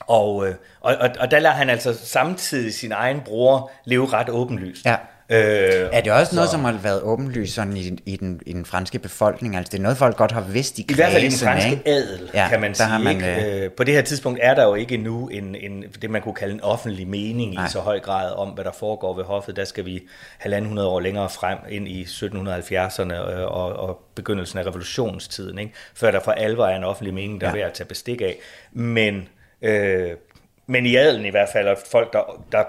[0.00, 4.28] og, øh, og, og, og der lader han altså samtidig sin egen bror leve ret
[4.28, 4.86] åbenlyst.
[4.86, 4.96] Ja.
[5.30, 5.38] Øh,
[5.92, 6.36] er det også så...
[6.36, 9.56] noget, som har været åbenlyst sådan i, i, den, i den franske befolkning?
[9.56, 11.38] Altså det er noget, folk godt har vidst i kredsen, I hvert fald i den
[11.38, 11.88] franske ikke?
[11.88, 12.86] adel, ja, kan man sige.
[12.86, 13.70] Har man, øh...
[13.70, 16.54] På det her tidspunkt er der jo ikke endnu en, en, det, man kunne kalde
[16.54, 17.66] en offentlig mening Nej.
[17.66, 19.56] i så høj grad om, hvad der foregår ved hoffet.
[19.56, 20.02] Der skal vi
[20.38, 25.72] halvanden hundrede år længere frem ind i 1770'erne øh, og, og begyndelsen af revolutionstiden, ikke?
[25.94, 27.50] før der for alvor er en offentlig mening, der ja.
[27.50, 28.36] er ved at tage bestik af.
[28.72, 29.28] Men...
[29.62, 30.10] Øh,
[30.66, 32.64] men i adelen i hvert fald, og folk, der, der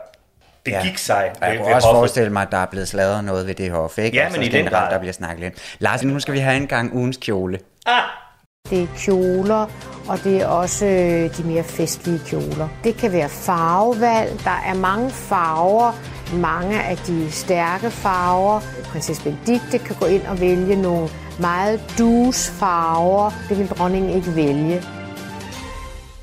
[0.66, 0.82] det ja.
[0.84, 1.32] gik sig.
[1.42, 2.00] Og jeg kunne også hoffet.
[2.00, 4.18] forestille mig, at der er blevet sladret noget ved det hof, ikke?
[4.18, 4.92] Ja, men i den grad.
[4.92, 5.76] Der bliver snakket lidt.
[5.80, 7.60] Lars, nu skal vi have en gang ugens kjole.
[7.86, 8.02] Ah!
[8.70, 9.68] Det er kjoler,
[10.08, 12.68] og det er også øh, de mere festlige kjoler.
[12.84, 14.40] Det kan være farvevalg.
[14.44, 15.92] Der er mange farver,
[16.34, 18.60] mange af de stærke farver.
[18.92, 23.32] Prinsesse Benedikte kan gå ind og vælge nogle meget dus farver.
[23.50, 24.82] Det vil dronningen ikke vælge.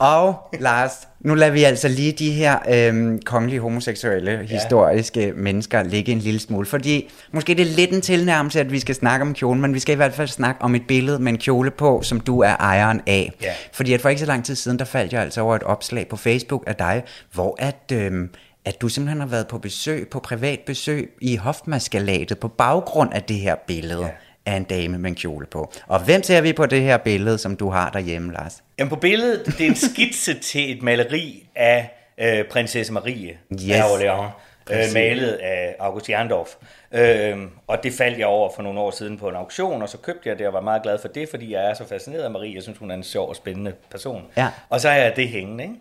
[0.03, 4.43] Og Lars, nu lader vi altså lige de her øhm, kongelige homoseksuelle ja.
[4.43, 8.81] historiske mennesker ligge en lille smule, fordi måske det er lidt en tilnærmelse, at vi
[8.81, 11.33] skal snakke om kjolen, men vi skal i hvert fald snakke om et billede med
[11.33, 13.33] en kjole på, som du er ejeren af.
[13.43, 13.53] Ja.
[13.73, 16.09] Fordi at for ikke så lang tid siden, der faldt jeg altså over et opslag
[16.09, 17.93] på Facebook af dig, hvor at...
[17.93, 18.31] Øhm,
[18.65, 23.23] at du simpelthen har været på besøg, på privat besøg i Hofmaskalatet på baggrund af
[23.23, 24.03] det her billede.
[24.03, 24.11] Ja
[24.47, 25.73] af en dame med en kjole på.
[25.87, 28.63] Og hvem ser vi på det her billede, som du har derhjemme, Lars?
[28.79, 33.71] Jamen på billedet, det er en skitse til et maleri af øh, prinsesse Marie yes.
[33.71, 34.31] af Orléans,
[34.71, 36.49] øh, malet af August Jerndorf.
[36.93, 39.99] Øh, og det faldt jeg over for nogle år siden på en auktion, og så
[39.99, 42.31] købte jeg det og var meget glad for det, fordi jeg er så fascineret af
[42.31, 42.55] Marie.
[42.55, 44.23] Jeg synes, hun er en sjov og spændende person.
[44.37, 44.49] Ja.
[44.69, 45.77] Og så er jeg det hængende, ikke?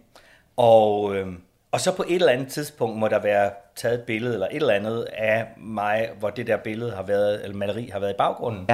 [0.57, 1.15] Og...
[1.15, 1.27] Øh,
[1.71, 4.55] og så på et eller andet tidspunkt må der være taget et billede eller et
[4.55, 8.17] eller andet af mig, hvor det der billede har været, eller maleri har været i
[8.17, 8.69] baggrunden.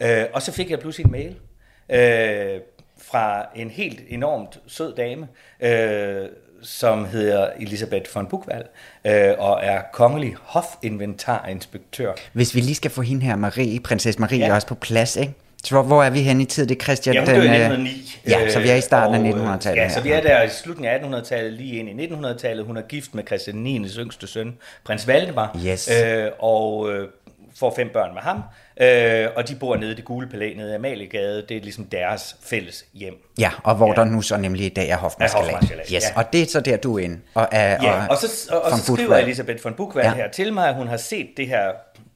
[0.00, 0.22] Ja.
[0.22, 1.36] Øh, og så fik jeg pludselig en mail
[1.88, 2.60] øh,
[3.02, 5.28] fra en helt enormt sød dame,
[5.60, 6.28] øh,
[6.62, 8.64] som hedder Elisabeth von Bukvald,
[9.04, 12.12] øh, og er kongelig hofinventarinspektør.
[12.32, 14.54] Hvis vi lige skal få hende her, Marie, prinsesse Marie, ja.
[14.54, 15.34] også på plads, ikke?
[15.64, 16.66] Så hvor er vi hen i tid?
[16.66, 17.14] Det er Christian...
[17.14, 18.20] Jamen, det er 1909.
[18.28, 19.82] Ja, så vi er i starten og, af 1900-tallet.
[19.82, 22.64] Ja, så vi er der i slutningen af 1800-tallet, lige ind i 1900-tallet.
[22.64, 23.86] Hun er gift med Christian 9.
[23.98, 25.58] yngste søn, prins Valdemar.
[25.66, 25.90] Yes.
[26.04, 27.08] Øh, og øh,
[27.58, 28.42] får fem børn med ham.
[28.80, 31.44] Øh, og de bor nede i det gule palæ nede i Amaliegade.
[31.48, 33.14] Det er ligesom deres fælles hjem.
[33.38, 33.94] Ja, og hvor ja.
[33.94, 35.64] der nu så nemlig i dag er Hofmarskalat.
[35.80, 35.98] Yes, ja.
[36.16, 37.18] og det er så der, du er inde.
[37.34, 40.14] Og, er, ja, og, og, så, og, og så skriver Elisabeth von Bukvald ja.
[40.14, 41.70] her til mig, at hun har set det her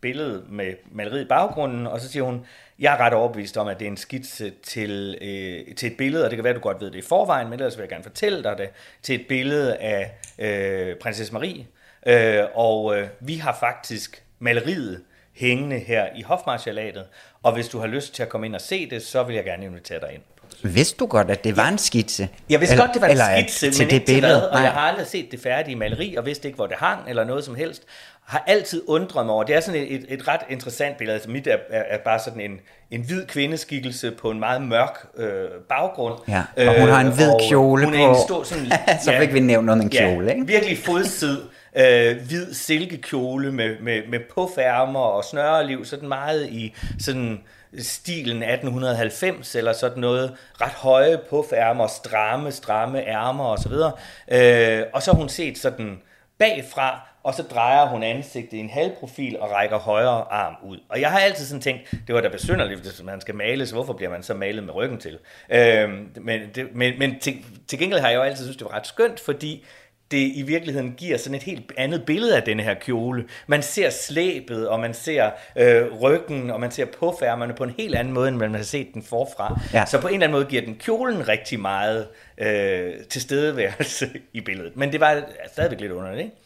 [0.06, 2.46] billede med maleriet i baggrunden, og så siger hun,
[2.78, 6.24] jeg er ret overbevist om, at det er en skitse til, øh, til et billede,
[6.24, 7.88] og det kan være, at du godt ved det i forvejen, men ellers vil jeg
[7.88, 8.68] gerne fortælle dig det,
[9.02, 11.66] til et billede af øh, prinsesse Marie.
[12.06, 17.04] Øh, og øh, vi har faktisk maleriet hængende her i Hofmarschalatet,
[17.42, 19.44] og hvis du har lyst til at komme ind og se det, så vil jeg
[19.44, 20.22] gerne invitere dig ind
[20.62, 22.28] Vidste du godt, at det var en skitse?
[22.50, 24.38] Jeg vidste eller, godt, det var en eller skitse, til men det ikke til billede.
[24.38, 27.00] hvad, og jeg har aldrig set det færdige maleri, og vidste ikke, hvor det hang,
[27.08, 27.82] eller noget som helst.
[28.26, 31.30] Har altid undret mig over, det er sådan et, et, et ret interessant billede, altså
[31.30, 32.60] mit er, er, er bare sådan en,
[32.90, 36.14] en hvid kvindeskikkelse på en meget mørk øh, baggrund.
[36.28, 38.00] Ja, og hun har en hvid og kjole hun på.
[38.00, 38.66] Er en stor, sådan,
[39.04, 40.46] Så fik vi nævnt noget en ja, kjole, ikke?
[40.46, 41.38] virkelig fodsid,
[41.76, 47.40] øh, hvid silkekjole med, med, med puffærmer og snøreliv, sådan meget i sådan
[47.78, 53.92] stilen 1890 eller sådan noget, ret høje puffærmer, stramme, stramme ærmer og så videre.
[54.32, 55.98] Øh, og så har hun set sådan
[56.38, 60.78] bagfra, og så drejer hun ansigtet i en halvprofil og rækker højre arm ud.
[60.88, 63.74] Og jeg har altid sådan tænkt, det var da besynderligt, hvis man skal male, så
[63.74, 65.18] hvorfor bliver man så malet med ryggen til?
[65.50, 67.34] Øh, men det, men, men til,
[67.68, 69.64] til gengæld har jeg jo altid synes det var ret skønt, fordi
[70.10, 73.24] det i virkeligheden giver sådan et helt andet billede af denne her kjole.
[73.46, 77.94] Man ser slæbet, og man ser øh, ryggen, og man ser påfærmerne på en helt
[77.94, 79.60] anden måde, end man har set den forfra.
[79.72, 79.86] Ja.
[79.86, 82.08] Så på en eller anden måde giver den kjolen rigtig meget
[82.38, 84.76] øh, tilstedeværelse i billedet.
[84.76, 86.36] Men det var stadigvæk lidt underligt, ikke?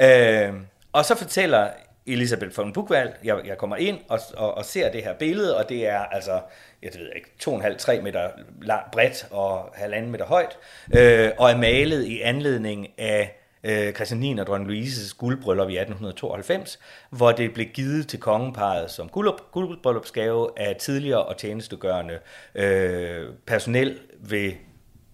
[0.00, 0.54] Øh,
[0.92, 1.68] og så fortæller
[2.06, 5.68] Elisabeth von Buchwald, jeg, jeg kommer ind og, og, og ser det her billede, og
[5.68, 6.40] det er altså,
[6.82, 8.30] jeg ved ikke, 2,5-3 meter
[8.62, 10.58] lang, bredt og halvanden meter højt,
[10.96, 15.78] øh, og er malet i anledning af øh, Christian 9 og dronning Louises guldbryllup i
[15.78, 16.78] 1892,
[17.10, 19.08] hvor det blev givet til kongeparet som
[19.52, 22.18] guldbryllupsgave af tidligere og tjenestegørende
[22.54, 24.52] øh, personel ved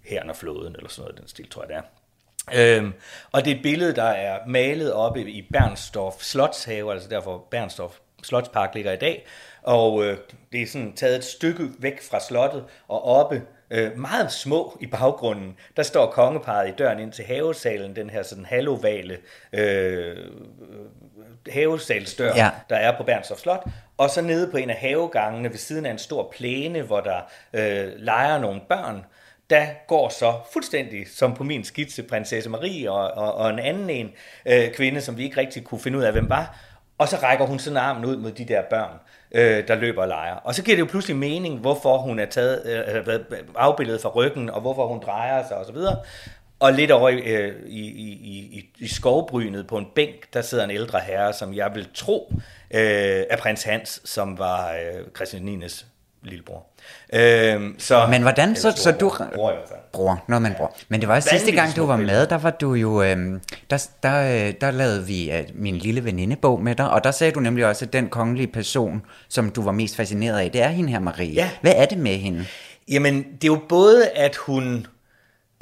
[0.04, 1.82] herren og flåden, eller sådan noget, den stil tror jeg det er.
[2.52, 2.92] Øhm,
[3.32, 7.94] og det er et billede, der er malet oppe i Bernstorff Slotshave, altså derfor Bernstorff
[8.22, 9.26] Slotspark ligger i dag,
[9.62, 10.18] og øh,
[10.52, 14.86] det er sådan taget et stykke væk fra slottet, og oppe øh, meget små i
[14.86, 19.18] baggrunden, der står kongeparet i døren ind til havesalen, den her sådan halvovale
[19.52, 20.16] øh,
[21.50, 22.50] havesalsdør, ja.
[22.70, 23.64] der er på Bernstorff Slot,
[23.96, 27.20] og så nede på en af havegangene ved siden af en stor plæne, hvor der
[27.52, 29.04] øh, leger nogle børn,
[29.54, 33.90] der går så fuldstændig som på min skitse prinsesse Marie og, og, og en anden
[33.90, 34.12] en
[34.46, 36.58] øh, kvinde, som vi ikke rigtig kunne finde ud af, hvem var.
[36.98, 38.98] Og så rækker hun sådan armen ud mod de der børn,
[39.32, 40.34] øh, der løber og leger.
[40.34, 44.00] Og så giver det jo pludselig mening, hvorfor hun er taget, øh, øh, øh afbildet
[44.00, 45.76] fra ryggen, og hvorfor hun drejer sig osv.
[46.60, 48.10] Og lidt over i, øh, i, i,
[48.58, 52.32] i, i skovbrynet på en bænk, der sidder en ældre herre, som jeg vil tro
[52.70, 55.93] øh, er prins Hans, som var øh, Christian 9's
[56.24, 56.66] lillebror.
[57.12, 59.12] Øh, så, Men hvordan, så, så du...
[59.34, 59.80] Bror i hvert fald.
[59.92, 60.76] Bror, man bror.
[60.88, 63.88] Men det var sidste Vanvittigt gang, du var med, der var du jo, øhm, der,
[64.02, 67.40] der, øh, der lavede vi øh, min lille venindebog med dig, og der sagde du
[67.40, 70.90] nemlig også, at den kongelige person, som du var mest fascineret af, det er hende
[70.90, 71.32] her Marie.
[71.32, 71.50] Ja.
[71.60, 72.44] Hvad er det med hende?
[72.88, 74.86] Jamen, det er jo både, at hun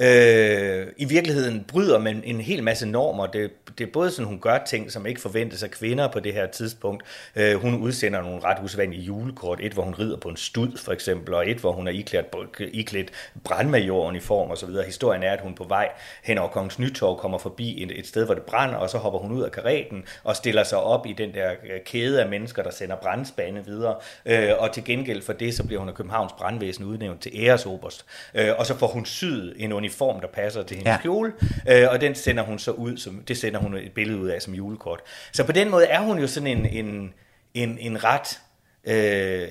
[0.03, 3.27] øh, i virkeligheden bryder med en hel masse normer.
[3.27, 6.33] Det, det er både sådan, hun gør ting, som ikke forventes af kvinder på det
[6.33, 7.03] her tidspunkt.
[7.35, 9.59] Øh, hun udsender nogle ret usædvanlige julekort.
[9.61, 12.25] Et, hvor hun rider på en stud, for eksempel, og et, hvor hun er iklædt,
[12.59, 13.11] iklædt
[13.43, 14.85] brandmajoren og så videre.
[14.85, 15.89] Historien er, at hun på vej
[16.23, 19.19] hen over Kongens Nytorv kommer forbi et, et sted, hvor det brænder, og så hopper
[19.19, 22.63] hun ud af karetten og stiller sig op i den der øh, kæde af mennesker,
[22.63, 23.95] der sender brandspande videre.
[24.25, 28.05] Øh, og til gengæld for det, så bliver hun af Københavns brandvæsen udnævnt til æresoberst.
[28.35, 30.97] Øh, og så får hun syet en uniform, der passer til hendes Ja.
[31.01, 31.33] kjole,
[31.69, 34.41] øh, og den sender hun så ud, som, det sender hun et billede ud af
[34.41, 34.99] som julekort.
[35.33, 37.13] Så på den måde er hun jo sådan en, en,
[37.53, 38.39] en, en ret
[38.85, 39.47] øh,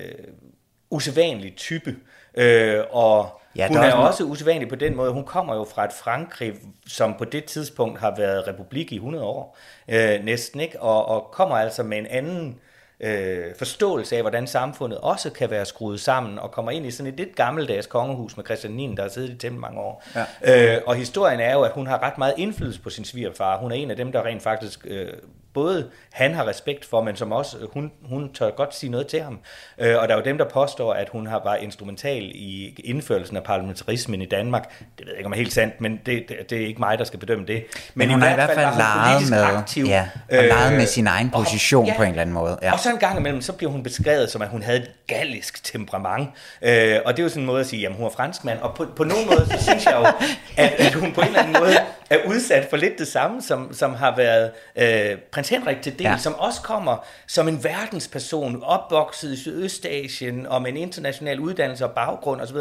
[0.89, 1.95] usædvanlig type.
[2.37, 5.11] Øh, og Ja, hun er er også- usædvanlig på den måde.
[5.11, 6.53] Hun kommer jo fra et Frankrig,
[6.87, 11.29] som på det tidspunkt har været republik i 100 år, øh, næsten ikke, og, og
[11.31, 12.59] kommer altså med en anden
[12.99, 17.13] øh, forståelse af, hvordan samfundet også kan være skruet sammen, og kommer ind i sådan
[17.13, 20.03] et lidt gammeldags kongehus med Christian 9, der har siddet i temmelig mange år.
[20.43, 20.75] Ja.
[20.75, 23.57] Øh, og historien er jo, at hun har ret meget indflydelse på sin svigerfar.
[23.57, 24.85] Hun er en af dem, der rent faktisk...
[24.89, 25.13] Øh,
[25.53, 29.07] både han har respekt for, men som også, øh, hun, hun tør godt sige noget
[29.07, 29.39] til ham.
[29.77, 33.37] Øh, og der er jo dem, der påstår, at hun har været instrumental i indførelsen
[33.37, 34.69] af parlamentarismen i Danmark.
[34.79, 36.97] Det ved jeg ikke, om er helt sandt, men det, det, det er ikke mig,
[36.97, 37.63] der skal bedømme det.
[37.95, 39.85] Men hun har i hvert fald var hun leget politisk med, aktiv.
[39.85, 42.57] ja, og leget med Øh, sin egen og- position på en eller anden måde.
[42.61, 42.73] Ja.
[42.73, 45.63] Og så en gang imellem, så bliver hun beskrevet som, at hun havde et gallisk
[45.63, 46.29] temperament.
[46.61, 48.59] Øh, og det er jo sådan en måde at sige, jamen hun er franskmand.
[48.59, 50.27] Og på, på nogen måde, så synes jeg jo,
[50.63, 51.73] at, at hun på en eller anden måde
[52.09, 56.03] er udsat for lidt det samme, som, som har været øh, prins Henrik til del,
[56.03, 56.17] Ja.
[56.17, 61.91] som også kommer som en verdensperson, opvokset i Sydøstasien, og med en international uddannelse og
[61.91, 62.57] baggrund osv.,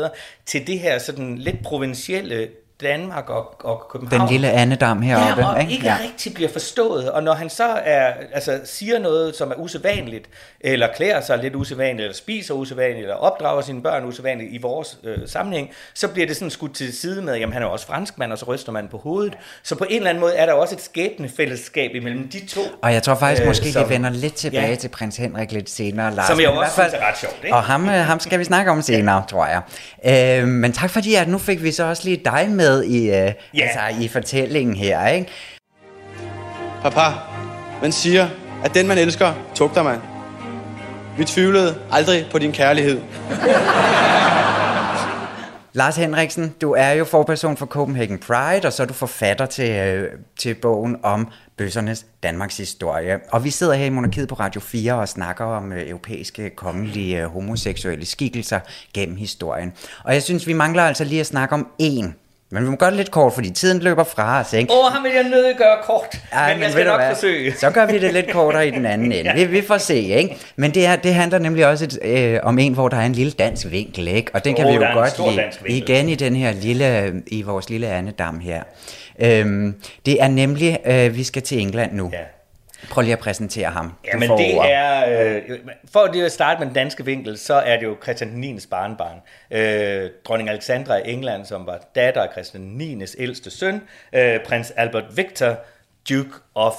[0.46, 2.48] til det her sådan lidt provincielle
[2.82, 4.20] Danmark og, og København.
[4.20, 5.42] Den lille andedam heroppe.
[5.42, 5.72] Ja, og ikke?
[5.72, 5.96] ikke ja.
[6.02, 7.10] rigtig bliver forstået.
[7.10, 10.28] Og når han så er, altså, siger noget, som er usædvanligt,
[10.60, 14.98] eller klæder sig lidt usædvanligt, eller spiser usædvanligt, eller opdrager sine børn usædvanligt i vores
[15.04, 18.32] øh, sammenhæng, så bliver det sådan skudt til side med, jamen han er også franskmand,
[18.32, 19.34] og så ryster man på hovedet.
[19.62, 22.60] Så på en eller anden måde er der også et skæbnefællesskab imellem de to.
[22.82, 24.74] Og jeg tror faktisk øh, måske, som- vi vender lidt tilbage Ja.
[24.74, 26.26] til prins Henrik lidt senere, Lars.
[26.28, 27.56] Som jeg også fald- synes er ret sjovt, ikke?
[27.56, 29.62] Og ham, øh, ham skal vi snakke om senere, tror jeg.
[30.40, 33.32] Øh, men tak fordi, at nu fik vi så også lige dig med i, øh,
[33.54, 35.30] altså, i fortællingen her, ikke?
[36.82, 37.18] Papa,
[37.82, 38.28] man siger,
[38.64, 39.98] at den man elsker, tugter man.
[41.18, 43.00] Vi tvivlede aldrig på din kærlighed.
[45.74, 49.70] Lars Henriksen, du er jo forperson for Copenhagen Pride, og så er du forfatter til,
[49.70, 53.20] øh, til bogen om bøssernes Danmarks historie.
[53.30, 57.22] Og vi sidder her i Monarkiet på Radio 4 og snakker om øh, europæiske kongelige
[57.22, 58.60] øh, homoseksuelle skikkelser
[58.94, 59.72] gennem historien.
[60.04, 62.14] Og jeg synes, vi mangler altså lige at snakke om en.
[62.52, 64.72] Men vi må gøre det lidt kort, fordi tiden løber fra os, ikke?
[64.72, 67.14] Åh, ham vil jeg nødt gøre kort, Ej, men jeg ved skal nok hvad?
[67.14, 67.54] forsøge.
[67.58, 69.32] Så gør vi det lidt kortere i den anden ende.
[69.34, 70.36] vi, vi får se, ikke?
[70.56, 73.12] Men det, er, det handler nemlig også et, øh, om en, hvor der er en
[73.12, 74.30] lille dansk vinkel, ikke?
[74.34, 75.18] Og den kan Åh, vi jo godt
[75.68, 75.76] lide.
[75.76, 78.62] Igen i den her lille, i vores lille andedam her.
[79.18, 79.74] Øhm,
[80.06, 82.10] det er nemlig, øh, vi skal til England nu.
[82.12, 82.18] Ja.
[82.90, 83.92] Prøv lige at præsentere ham.
[84.04, 84.72] Ja, men det ordet.
[84.72, 85.42] er, øh,
[85.92, 88.58] for lige at starte med den danske vinkel, så er det jo Christian 9.
[88.70, 89.20] barnbarn.
[89.50, 93.02] Øh, dronning Alexandra af England, som var datter af Christian 9.
[93.18, 95.56] ældste søn, øh, prins Albert Victor,
[96.10, 96.74] Duke of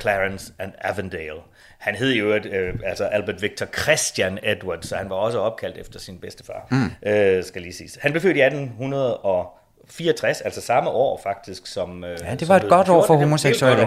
[0.00, 1.40] Clarence and Avondale.
[1.78, 5.98] Han hed jo øh, altså Albert Victor Christian Edward, så han var også opkaldt efter
[5.98, 7.08] sin bedstefar, mm.
[7.10, 7.98] øh, skal lige siges.
[8.02, 12.04] Han blev født i 1864, altså samme år faktisk som...
[12.04, 13.14] Øh, Ja, det som var et Louis godt år for.
[13.14, 13.86] Det et homoseksuelle.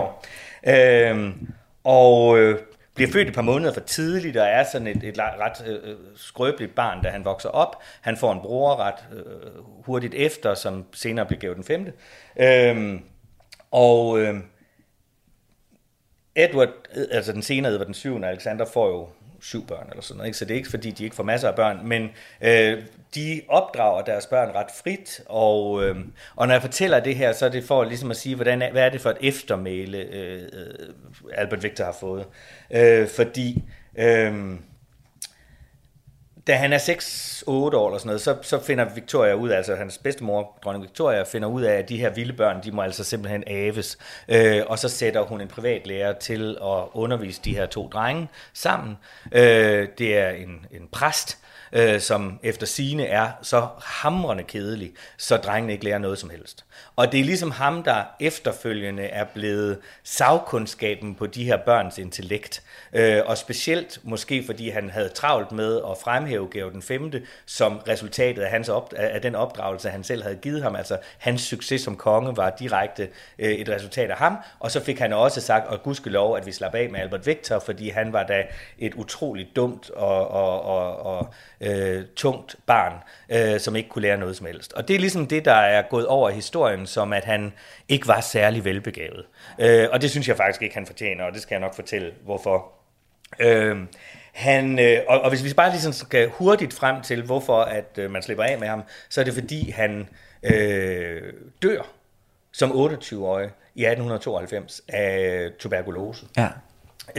[0.67, 1.09] Øh.
[1.09, 2.59] Øhm, og øh,
[2.95, 5.97] bliver født et par måneder for tidligt, og er sådan et, et ret øh, øh,
[6.15, 7.81] skrøbeligt barn, da han vokser op.
[8.01, 11.87] Han får en bror ret øh, hurtigt efter, som senere bliver Georg den 5.
[12.39, 13.01] Øhm,
[13.71, 14.35] og øh,
[16.35, 16.69] Edward,
[17.11, 18.23] altså den senere Edward den 7.
[18.23, 19.07] Alexander får jo
[19.43, 20.37] syv børn eller sådan noget, ikke?
[20.37, 22.09] så det er ikke fordi, de ikke får masser af børn, men
[22.41, 22.83] øh,
[23.15, 25.95] de opdrager deres børn ret frit, og, øh,
[26.35, 28.83] og når jeg fortæller det her, så er det for ligesom at sige, hvordan hvad
[28.83, 30.89] er det for et eftermæle, øh, øh,
[31.33, 32.25] Albert Victor har fået.
[32.71, 33.63] Øh, fordi
[33.97, 34.55] øh,
[36.47, 39.75] da han er 6-8 år eller sådan noget, så, så finder Victoria ud af, altså
[39.75, 43.03] hans bedstemor, dronning Victoria, finder ud af, at de her vilde børn, de må altså
[43.03, 43.97] simpelthen aves.
[44.27, 48.97] Øh, og så sætter hun en privatlærer til at undervise de her to drenge sammen.
[49.31, 51.37] Øh, det er en, en præst,
[51.73, 56.65] øh, som efter sine er så hamrende kedelig, så drengene ikke lærer noget som helst.
[56.95, 62.63] Og det er ligesom ham, der efterfølgende er blevet sagkundskaben på de her børns intellekt.
[62.93, 67.11] Øh, og specielt måske fordi han havde travlt med at fremhæve Georg den 5.
[67.45, 70.75] som resultatet af, hans op, af den opdragelse, han selv havde givet ham.
[70.75, 73.09] Altså hans succes som konge var direkte
[73.39, 74.37] øh, et resultat af ham.
[74.59, 77.59] Og så fik han også sagt, og gudskelov, at vi slap af med Albert Victor,
[77.59, 78.43] fordi han var da
[78.79, 82.93] et utroligt dumt og, og, og, og øh, tungt barn,
[83.29, 84.73] øh, som ikke kunne lære noget som helst.
[84.73, 87.53] Og det er ligesom det, der er gået over i historien, som at han
[87.89, 89.25] ikke var særlig velbegavet.
[89.59, 92.11] Øh, og det synes jeg faktisk ikke, han fortjener, og det skal jeg nok fortælle,
[92.23, 92.71] hvorfor.
[93.39, 93.77] Øh,
[94.33, 98.11] han, øh, og, og hvis vi bare ligesom skal hurtigt frem til, hvorfor at øh,
[98.11, 100.09] man slipper af med ham, så er det fordi, han
[100.43, 101.81] øh, dør
[102.51, 106.25] som 28-årig i 1892 af tuberkulose.
[106.37, 106.47] Ja.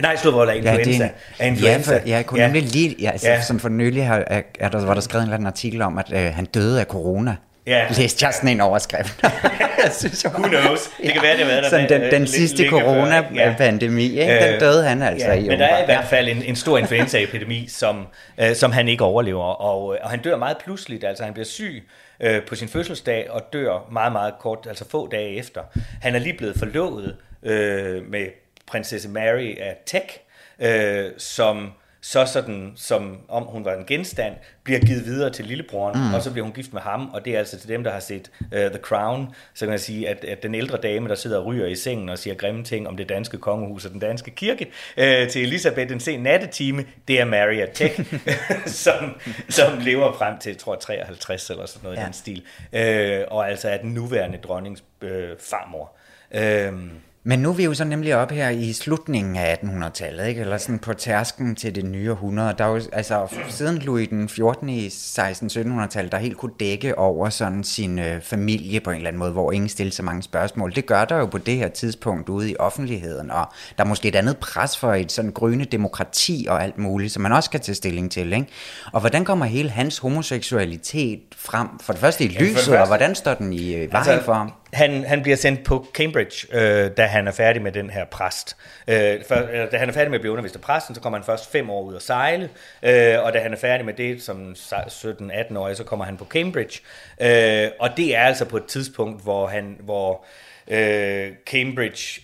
[0.02, 1.04] Nej, slå vold af Ja, det er influenza.
[1.04, 1.92] en, af influenza.
[1.94, 2.46] Ja, for, jeg kunne ja.
[2.46, 3.34] nemlig lige, ja, altså, Ja.
[3.34, 3.42] ja.
[3.42, 5.98] som for nylig har, er, er der, var der skrevet en eller anden artikel om,
[5.98, 7.36] at øh, han døde af corona.
[7.66, 7.86] Ja.
[7.98, 9.22] Læste jeg sådan en overskrift.
[9.84, 10.90] jeg synes, jeg Who knows?
[11.02, 14.44] Det kan være, det været der med- den, den lidt sidste corona-pandemi, ikke?
[14.46, 15.48] den Øh, døde han altså ja, i.
[15.48, 18.06] men der er i hvert fald en, en stor influenzaepidemi, som,
[18.38, 21.46] øh, som han ikke overlever, og, øh, og han dør meget pludseligt, altså han bliver
[21.46, 21.88] syg
[22.20, 25.60] øh, på sin fødselsdag og dør meget, meget kort, altså få dage efter.
[26.02, 28.26] Han er lige blevet forlovet øh, med
[28.66, 30.20] prinsesse Mary af Tech,
[30.58, 31.72] øh, som
[32.04, 36.14] så sådan, som om hun var en genstand, bliver givet videre til lillebroren, mm.
[36.14, 38.00] og så bliver hun gift med ham, og det er altså til dem, der har
[38.00, 41.38] set uh, The Crown, så kan man sige, at, at den ældre dame, der sidder
[41.38, 44.30] og ryger i sengen og siger grimme ting om det danske kongehus og den danske
[44.30, 48.00] kirke, uh, til Elisabeth den sen nattetime, det er Mary Tech,
[48.84, 49.14] som,
[49.48, 52.02] som lever frem til, jeg tror, 53 eller sådan noget ja.
[52.02, 55.92] i den stil, uh, og altså er den nuværende dronnings uh, farmor.
[56.34, 56.78] Uh,
[57.26, 60.40] Men nu er vi jo så nemlig op her i slutningen af 1800-tallet, ikke?
[60.40, 62.54] eller sådan på tærsken til det nye århundrede.
[62.58, 64.68] Der er jo, altså, siden Louis den 14.
[64.68, 69.18] i 1600-1700-tallet, der helt kunne dække over sådan sin øh, familie på en eller anden
[69.18, 70.74] måde, hvor ingen stiller så mange spørgsmål.
[70.74, 73.46] Det gør der jo på det her tidspunkt ude i offentligheden, og
[73.78, 77.22] der er måske et andet pres for et sådan grønne demokrati og alt muligt, som
[77.22, 78.32] man også skal tage stilling til.
[78.32, 78.46] Ikke?
[78.92, 81.68] Og hvordan kommer hele hans homoseksualitet frem?
[81.80, 84.32] For det første i lyset, ja, og hvordan står den i øh, vejen altså, for
[84.32, 84.52] ham?
[84.74, 88.56] Han, han bliver sendt på Cambridge, øh, da han er færdig med den her præst.
[88.88, 91.18] Øh, for, øh, da han er færdig med at blive undervist af præsten, så kommer
[91.18, 92.50] han først fem år ud at sejle,
[92.82, 96.24] øh, og da han er færdig med det som 17-18 år, så kommer han på
[96.24, 96.80] Cambridge.
[97.20, 100.24] Øh, og det er altså på et tidspunkt, hvor, han, hvor
[100.68, 102.20] øh, Cambridge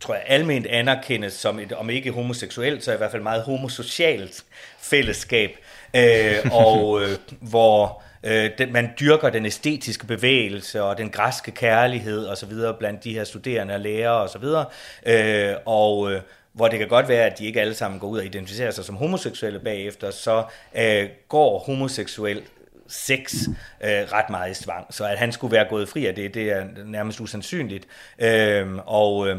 [0.00, 4.44] tror jeg, almindt anerkendes som et, om ikke homoseksuelt, så i hvert fald meget homosocialt
[4.80, 5.50] fællesskab,
[5.94, 7.08] øh, og øh,
[7.40, 12.74] hvor øh, den, man dyrker den æstetiske bevægelse og den græske kærlighed og så videre
[12.74, 14.64] blandt de her studerende og lærere og så videre.
[15.06, 16.20] Øh, og øh,
[16.52, 18.84] hvor det kan godt være, at de ikke alle sammen går ud og identificerer sig
[18.84, 20.44] som homoseksuelle bagefter, så
[20.76, 22.42] øh, går homoseksuel
[22.88, 23.34] sex
[23.80, 24.94] øh, ret meget i svang.
[24.94, 27.86] Så at han skulle være gået fri af det, det er nærmest usandsynligt.
[28.18, 29.38] Øh, og øh,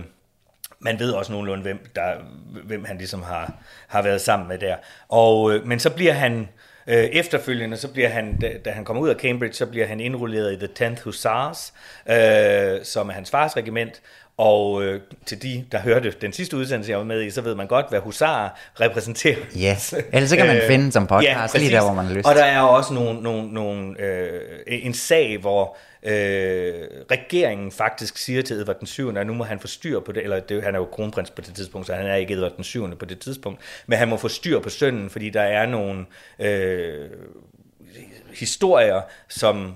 [0.79, 2.13] man ved også nogenlunde, hvem, der,
[2.65, 3.53] hvem han ligesom har,
[3.87, 4.75] har været sammen med der.
[5.09, 6.47] Og, øh, men så bliver han
[6.89, 9.99] Øh, efterfølgende, så bliver han, da, da han kommer ud af Cambridge, så bliver han
[9.99, 11.73] indrulleret i The 10th Hussars,
[12.09, 14.01] øh, som er hans fars regiment,
[14.37, 17.55] og øh, til de, der hørte den sidste udsendelse, jeg var med i, så ved
[17.55, 19.35] man godt, hvad husar repræsenterer.
[19.55, 19.93] Ja, yes.
[20.13, 22.27] ellers så kan man øh, finde som podcast ja, lige der, hvor man har lyst.
[22.27, 28.41] Og der er også nogle, nogle, nogle, øh, en sag, hvor øh, regeringen faktisk siger
[28.41, 30.75] til Edvard den 7., at nu må han få styr på det, eller det, han
[30.75, 32.97] er jo kronprins på det tidspunkt, så han er ikke Edvard den 7.
[32.97, 36.05] på det tidspunkt, men han må få styr på sønnen, fordi der er nogle
[36.39, 37.09] øh,
[38.33, 39.75] historier, som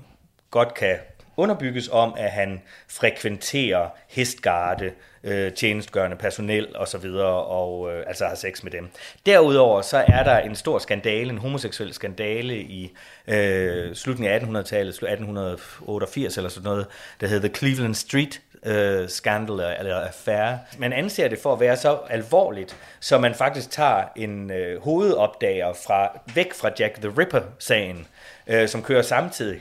[0.51, 0.97] godt kan
[1.37, 4.91] underbygges om, at han frekventerer hestgarde,
[5.23, 8.89] øh, tjenestgørende personel og så videre, og øh, altså har sex med dem.
[9.25, 12.93] Derudover så er der en stor skandale, en homoseksuel skandale i
[13.27, 16.87] øh, slutningen af 1800-tallet, 1888 eller sådan noget,
[17.21, 20.59] der hedder The Cleveland Street øh, scandal eller affære.
[20.77, 25.73] Man anser det for at være så alvorligt, så man faktisk tager en øh, hovedopdager
[25.73, 28.07] fra, væk fra Jack the Ripper-sagen,
[28.47, 29.59] øh, som kører samtidig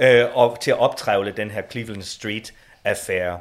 [0.00, 3.38] øh, og til at optrævle den her Cleveland Street-affære.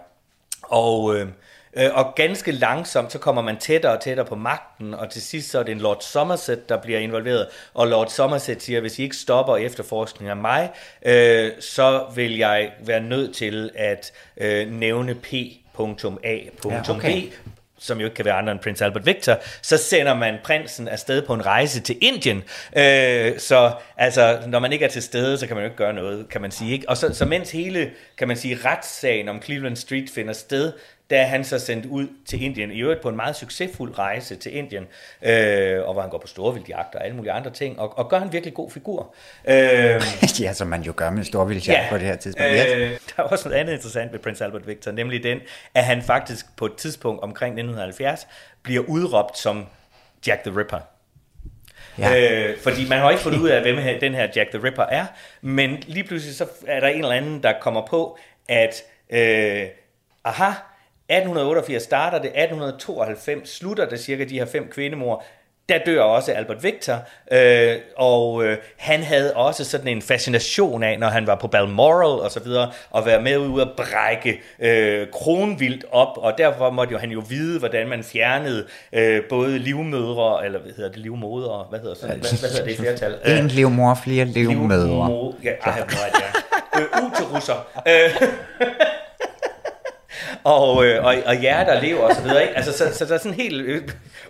[0.62, 1.28] Og, øh,
[1.74, 5.52] øh, og ganske langsomt, så kommer man tættere og tættere på magten, og til sidst
[5.52, 9.04] så er det en Lord Somerset, der bliver involveret, og Lord Somerset siger, hvis I
[9.04, 10.72] ikke stopper efterforskningen af mig,
[11.06, 15.80] øh, så vil jeg være nødt til at øh, nævne P.A.B.
[16.66, 17.24] Ja, okay
[17.80, 21.22] som jo ikke kan være andre end prins Albert Victor, så sender man prinsen afsted
[21.22, 22.44] på en rejse til Indien.
[22.78, 25.94] Øh, så altså, når man ikke er til stede, så kan man jo ikke gøre
[25.94, 26.72] noget, kan man sige.
[26.72, 26.90] Ikke?
[26.90, 30.74] Og så, så mens hele, kan man sige, retssagen om Cleveland Street finder sted,
[31.10, 34.36] der er han så sendt ud til Indien, i øvrigt på en meget succesfuld rejse
[34.36, 34.88] til Indien,
[35.22, 38.20] øh, og hvor han går på storvildjagt og alle mulige andre ting, og, og gør
[38.20, 39.16] en virkelig god figur.
[39.48, 39.56] Øh,
[40.42, 42.52] ja, som man jo gør med storvildjagt ja, på det her tidspunkt.
[42.52, 45.40] Øh, der er også noget andet interessant ved Prince Albert Victor, nemlig den,
[45.74, 48.28] at han faktisk på et tidspunkt omkring 1970
[48.64, 49.66] bliver udråbt som
[50.28, 50.80] Jack the Ripper.
[52.00, 52.50] Ja.
[52.50, 55.06] Øh, fordi man har ikke fundet ud af, hvem den her Jack the Ripper er,
[55.42, 58.18] men lige pludselig så er der en eller anden, der kommer på,
[58.50, 59.68] at øh,
[60.24, 60.52] aha,
[61.10, 65.24] 1888 starter det, 1892 slutter det cirka de her fem kvindemor.
[65.70, 66.96] Der dør også Albert Victor,
[67.32, 72.22] øh, og øh, han havde også sådan en fascination af, når han var på Balmoral
[72.22, 76.92] og så videre, at være med ud at brække øh, kronvildt op, og derfor måtte
[76.92, 81.66] jo han jo vide, hvordan man fjernede øh, både livmødre, eller hvad hedder det, livmodere,
[81.70, 83.16] hvad hedder, sådan, hvad, hvad hedder det i flertal?
[83.40, 84.88] En livmor, flere livmødre.
[84.88, 85.84] Livmor, ja, ej,
[86.76, 86.80] ja.
[86.80, 87.68] øh, uterusser.
[87.88, 88.28] Øh,
[90.44, 92.42] og, øh, og, og hjerter lever og så videre.
[92.42, 92.58] Ikke?
[92.58, 93.82] Altså, så, så der er sådan en helt øh,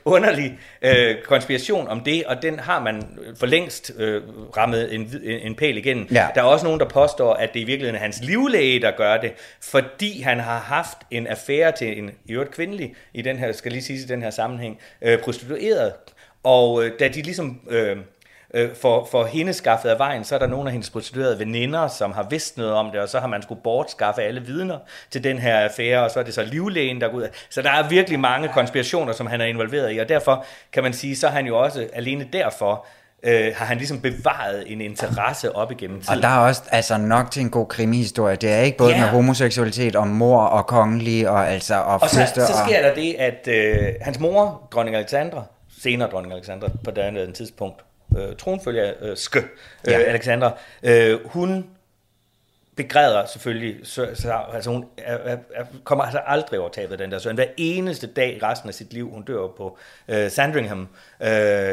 [0.06, 3.04] underlig øh, konspiration om det, og den har man
[3.40, 4.22] for længst øh,
[4.58, 6.08] rammet en, en, en pæl igennem.
[6.12, 6.28] Ja.
[6.36, 9.18] Der er også nogen, der påstår, at det i virkeligheden er hans livlæge, der gør
[9.18, 9.32] det,
[9.62, 13.72] fordi han har haft en affære til en i øvrigt kvindelig, i den her, skal
[13.72, 15.94] lige sige i den her sammenhæng, øh, prostitueret.
[16.44, 17.62] Og øh, da de ligesom...
[17.70, 17.98] Øh,
[18.54, 21.88] øh, for, for hende skaffet af vejen, så er der nogle af hendes prostituerede veninder,
[21.88, 24.78] som har vidst noget om det, og så har man skulle bortskaffe alle vidner
[25.12, 27.28] til den her affære, og så er det så livlægen, der går ud.
[27.50, 30.94] Så der er virkelig mange konspirationer, som han er involveret i, og derfor kan man
[30.94, 32.86] sige, så er han jo også alene derfor
[33.24, 36.16] øh, har han ligesom bevaret en interesse op igennem tiden.
[36.16, 38.36] Og der er også altså, nok til en god krimihistorie.
[38.36, 39.00] Det er ikke både ja.
[39.00, 42.84] med homoseksualitet og mor og kongelig og altså og, og så, så sker og...
[42.84, 45.44] der det, at øh, hans mor, dronning Alexandra,
[45.82, 47.84] senere dronning Alexandra på det andet tidspunkt,
[48.18, 49.44] øh, tronfølger, øh, øh,
[49.88, 50.00] ja.
[50.00, 51.66] Alexandra, øh, hun
[52.78, 57.20] begræder selvfølgelig, så, så, altså hun er, er, kommer altså aldrig over tabet den der
[57.20, 57.36] søn.
[57.36, 59.78] Hver eneste dag resten af sit liv, hun dør på
[60.08, 60.88] øh, Sandringham
[61.22, 61.30] øh,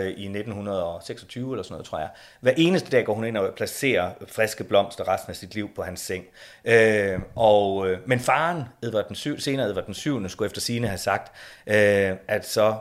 [0.07, 2.09] i 1926 eller sådan noget, tror jeg.
[2.41, 5.83] Hver eneste dag går hun ind og placerer friske blomster resten af sit liv på
[5.83, 6.25] hans seng.
[6.65, 10.29] Øh, og, øh, men faren, Edvard den 7, senere Edvard den 7.
[10.29, 11.33] skulle efter sine have sagt,
[11.67, 12.75] øh, at så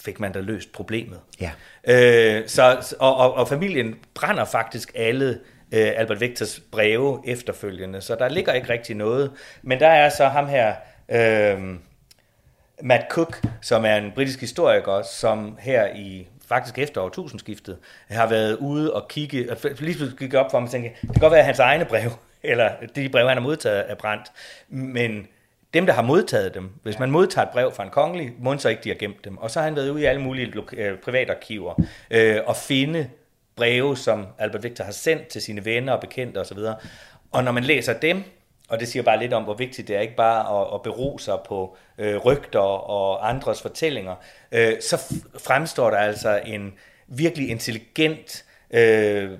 [0.00, 1.20] fik man da løst problemet.
[1.40, 1.50] Ja.
[1.88, 5.40] Øh, så, og, og, og familien brænder faktisk alle
[5.72, 9.32] øh, Albert Victors breve efterfølgende, så der ligger ikke rigtig noget.
[9.62, 10.74] Men der er så ham her,
[11.08, 11.74] øh,
[12.82, 17.78] Matt Cook, som er en britisk historiker, som her i faktisk efter årtusindskiftet,
[18.08, 21.20] har været ude og kigge, lige pludselig gik op for mig og tænkte, det kan
[21.20, 22.10] godt være hans egne brev,
[22.42, 24.32] eller de brev, han har modtaget af Brandt,
[24.68, 25.26] men
[25.74, 28.68] dem, der har modtaget dem, hvis man modtager et brev fra en kongelig, må så
[28.68, 29.38] ikke, de har gemt dem.
[29.38, 33.10] Og så har han været ude i alle mulige øh, privatarkiver øh, og finde
[33.56, 36.58] breve, som Albert Victor har sendt til sine venner og bekendte osv.
[37.32, 38.22] Og når man læser dem,
[38.68, 41.18] og det siger bare lidt om, hvor vigtigt det er ikke bare at, at bero
[41.18, 42.58] sig på øh, rygter
[42.90, 44.14] og andres fortællinger,
[44.52, 46.74] øh, så fremstår der altså en
[47.08, 49.30] virkelig intelligent, øh,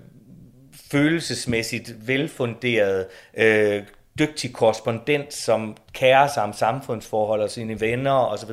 [0.91, 3.83] følelsesmæssigt velfunderet, øh,
[4.19, 8.51] dygtig korrespondent, som kærer sig om samfundsforhold og sine venner osv.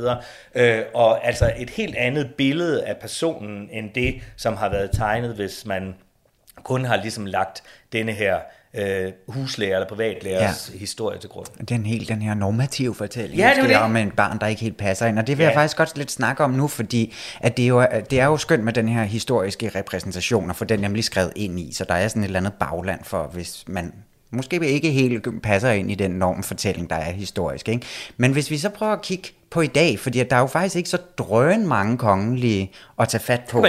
[0.56, 5.36] Øh, og altså et helt andet billede af personen, end det, som har været tegnet,
[5.36, 5.96] hvis man
[6.64, 8.40] kun har ligesom lagt denne her
[8.74, 10.80] øh, huslærer eller privatlærers ja.
[10.80, 11.48] historie til grund.
[11.70, 14.78] Den helt den her normative fortælling, ja, det er om en barn, der ikke helt
[14.78, 15.20] passer ind.
[15.20, 15.50] Og det vil ja.
[15.50, 18.38] jeg faktisk godt lidt snakke om nu, fordi at det, er jo, det er jo
[18.38, 21.94] skønt med den her historiske repræsentation, og for den nemlig skrevet ind i, så der
[21.94, 23.94] er sådan et eller andet bagland for, hvis man
[24.32, 27.70] måske ikke helt passer ind i den normfortælling, der er historisk.
[27.70, 27.86] Ikke?
[28.18, 30.76] Men hvis vi så prøver at kigge på i dag, fordi der er jo faktisk
[30.76, 33.66] ikke så drøn mange kongelige at tage fat på,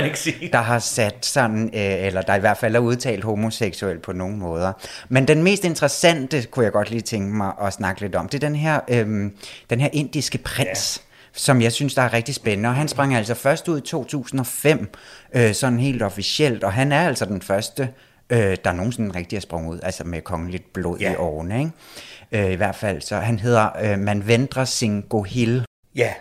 [0.53, 4.37] der har sat sådan, øh, eller der i hvert fald er udtalt homoseksuel på nogle
[4.37, 4.73] måder.
[5.09, 8.45] Men den mest interessante, kunne jeg godt lige tænke mig at snakke lidt om, det
[8.45, 9.31] er den her, øh,
[9.71, 10.97] den her indiske prins.
[10.97, 11.03] Ja
[11.39, 12.69] som jeg synes, der er rigtig spændende.
[12.69, 14.89] Og han sprang altså først ud i 2005,
[15.35, 17.89] øh, sådan helt officielt, og han er altså den første
[18.31, 21.13] øh, der nogensinde rigtig er sprunget ud, altså med kongeligt blod ja.
[21.13, 22.47] i årene, ikke?
[22.47, 23.01] Øh, i hvert fald.
[23.01, 25.65] Så han hedder øh, Manvendra Singh Gohil.
[25.95, 26.13] Ja,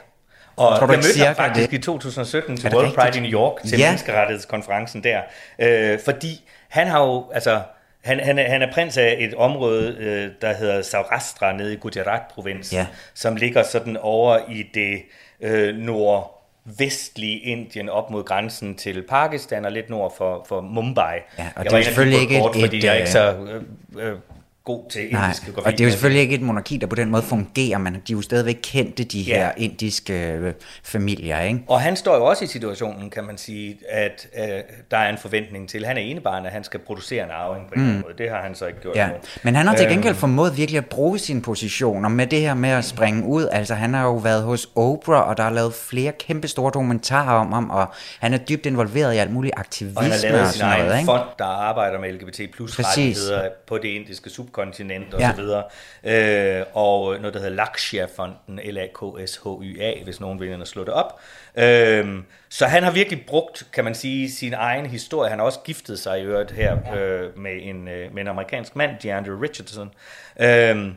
[0.55, 1.77] og Tror du jeg mødte ham faktisk det?
[1.77, 2.99] i 2017 til World rigtigt?
[2.99, 3.87] Pride i New York, til ja.
[3.87, 5.21] menneskerettighedskonferencen der,
[5.59, 7.61] øh, fordi han har jo, altså,
[8.03, 11.75] han, han, er, han er prins af et område, øh, der hedder Saurashtra nede i
[11.75, 12.85] Gujarat-provinsen, ja.
[13.13, 15.01] som ligger sådan over i det
[15.41, 16.34] øh, nord
[16.65, 21.15] vestlige Indien op mod grænsen til Pakistan og lidt nord for, for Mumbai.
[21.37, 24.11] Ja, og jeg det er selvfølgelig ikke kort, et, fordi jeg er ikke så øh,
[24.11, 24.17] øh,
[24.65, 25.65] god til Nej, indisk geografi.
[25.67, 27.99] og det er jo selvfølgelig ikke et monarki, der på den måde fungerer, men de
[27.99, 29.35] er jo stadigvæk kendte, de ja.
[29.35, 30.53] her indiske øh,
[30.83, 31.41] familier.
[31.41, 31.59] Ikke?
[31.67, 34.43] Og han står jo også i situationen, kan man sige, at øh,
[34.91, 37.73] der er en forventning til, han er enebarn, at han skal producere en arving på
[37.75, 37.87] en mm.
[37.87, 38.13] måde.
[38.17, 38.95] Det har han så ikke gjort.
[38.95, 39.09] Ja.
[39.43, 40.19] Men han har til gengæld øhm.
[40.19, 43.73] formået virkelig at bruge sin position, og med det her med at springe ud, altså
[43.73, 47.51] han har jo været hos Oprah, og der er lavet flere kæmpe store dokumentarer om
[47.51, 47.87] ham, og
[48.19, 50.99] han er dybt involveret i alt muligt aktivisme og han har lavet sin egen noget,
[50.99, 51.05] ikke?
[51.05, 55.31] fond, der arbejder med LGBT plus rettigheder på det indiske sub subkontinent og ja.
[55.35, 55.63] så videre.
[56.03, 61.19] Øh, og noget, der hedder Lakshya-fonden, L-A-K-S-H-Y-A, hvis nogen vil at slå det op.
[61.55, 62.17] Øh,
[62.49, 65.29] så han har virkelig brugt, kan man sige, sin egen historie.
[65.29, 68.75] Han har også giftet sig i øvrigt her øh, med, en, øh, med en amerikansk
[68.75, 69.91] mand, DeAndre Richardson.
[70.39, 70.91] Øh,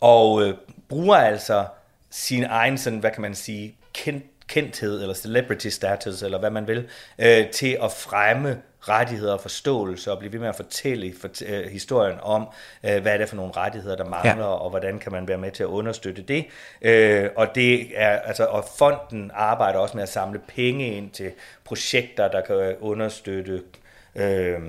[0.00, 0.54] og øh,
[0.88, 1.64] bruger altså
[2.10, 6.66] sin egen, sådan, hvad kan man sige, kendt kendthed eller celebrity status, eller hvad man
[6.66, 6.88] vil,
[7.18, 11.70] øh, til at fremme rettigheder og forståelse, og blive ved med at fortælle for, øh,
[11.70, 12.48] historien om,
[12.84, 14.54] øh, hvad er det for nogle rettigheder, der mangler, ja.
[14.54, 16.46] og hvordan kan man være med til at understøtte det.
[16.82, 21.32] Øh, og det er altså, og fonden arbejder også med at samle penge ind til
[21.64, 23.62] projekter, der kan understøtte
[24.14, 24.60] øh,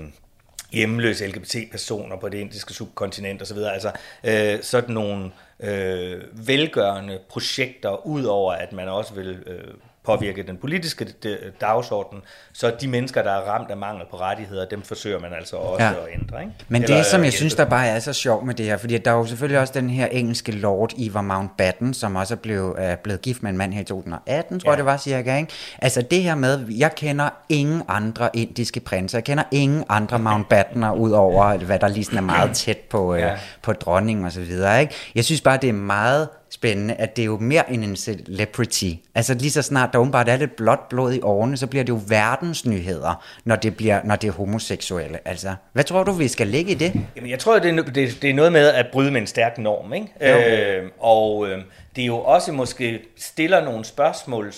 [0.71, 3.57] hjemløse LGBT-personer på det indiske subkontinent osv.
[3.57, 3.91] Altså
[4.23, 9.73] øh, sådan nogle øh, velgørende projekter, ud over at man også vil øh,
[10.05, 11.07] påvirke den politiske
[11.61, 12.21] dagsorden,
[12.53, 15.83] så de mennesker, der er ramt af mangel på rettigheder, dem forsøger man altså også
[15.83, 15.91] ja.
[15.91, 16.41] at ændre.
[16.41, 16.53] Ikke?
[16.67, 18.97] Men Eller, det, som jeg synes, der bare er så sjovt med det her, fordi
[18.97, 22.73] der er jo selvfølgelig også den her engelske lord, Ivar Mountbatten, som også er blevet,
[22.77, 24.71] er blevet gift med en mand her i 2018, tror ja.
[24.71, 25.37] jeg det var cirka.
[25.37, 25.51] Ikke?
[25.81, 30.91] Altså det her med, jeg kender ingen andre indiske prinser, jeg kender ingen andre Mountbattener,
[30.91, 33.31] ud over hvad der lige er meget tæt på, ja.
[33.31, 34.81] øh, på dronningen og så videre.
[34.81, 34.93] Ikke?
[35.15, 38.91] Jeg synes bare, det er meget spændende, at det er jo mere end en celebrity.
[39.15, 41.89] Altså lige så snart der åbenbart er lidt blåt blod i årene, så bliver det
[41.89, 45.19] jo verdensnyheder, når det, bliver, når det er homoseksuelle.
[45.25, 46.93] Altså, hvad tror du, vi skal lægge i det?
[47.15, 49.57] Jamen, jeg tror, det er, det, det er noget med at bryde med en stærk
[49.57, 50.77] norm, ikke?
[50.77, 51.61] Øh, og øh,
[51.95, 54.53] det er jo også måske stiller nogle spørgsmål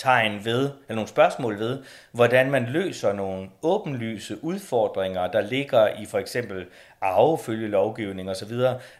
[0.00, 1.78] tegn ved, eller nogle spørgsmål ved,
[2.12, 6.66] hvordan man løser nogle åbenlyse udfordringer, der ligger i for eksempel
[7.00, 8.52] arvefølgelovgivning osv.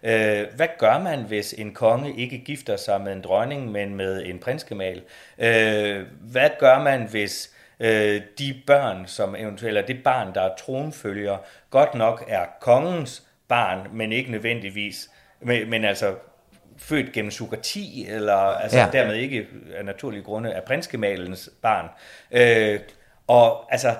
[0.02, 4.26] Øh, hvad gør man, hvis en konge ikke gifter sig med en dronning, men med
[4.26, 5.02] en prinskemal?
[5.38, 10.56] Øh, hvad gør man, hvis øh, de børn, som eventuelt, eller det barn, der er
[10.56, 11.38] tronfølger,
[11.70, 16.14] godt nok er kongens barn, men ikke nødvendigvis, men, men altså
[16.78, 18.88] født gennem sugati, eller altså ja.
[18.92, 21.88] dermed ikke af naturlige grunde er prinskemalens barn.
[22.30, 22.80] Øh,
[23.26, 23.94] og altså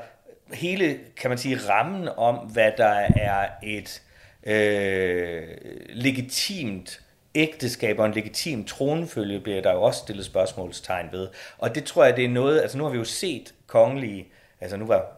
[0.52, 4.02] hele, kan man sige, rammen om, hvad der er et
[4.46, 5.48] øh,
[5.88, 7.00] legitimt
[7.34, 11.28] ægteskab og en legitim tronfølge, bliver der jo også stillet spørgsmålstegn ved.
[11.58, 14.28] Og det tror jeg, det er noget, altså nu har vi jo set kongelige,
[14.60, 15.16] altså nu var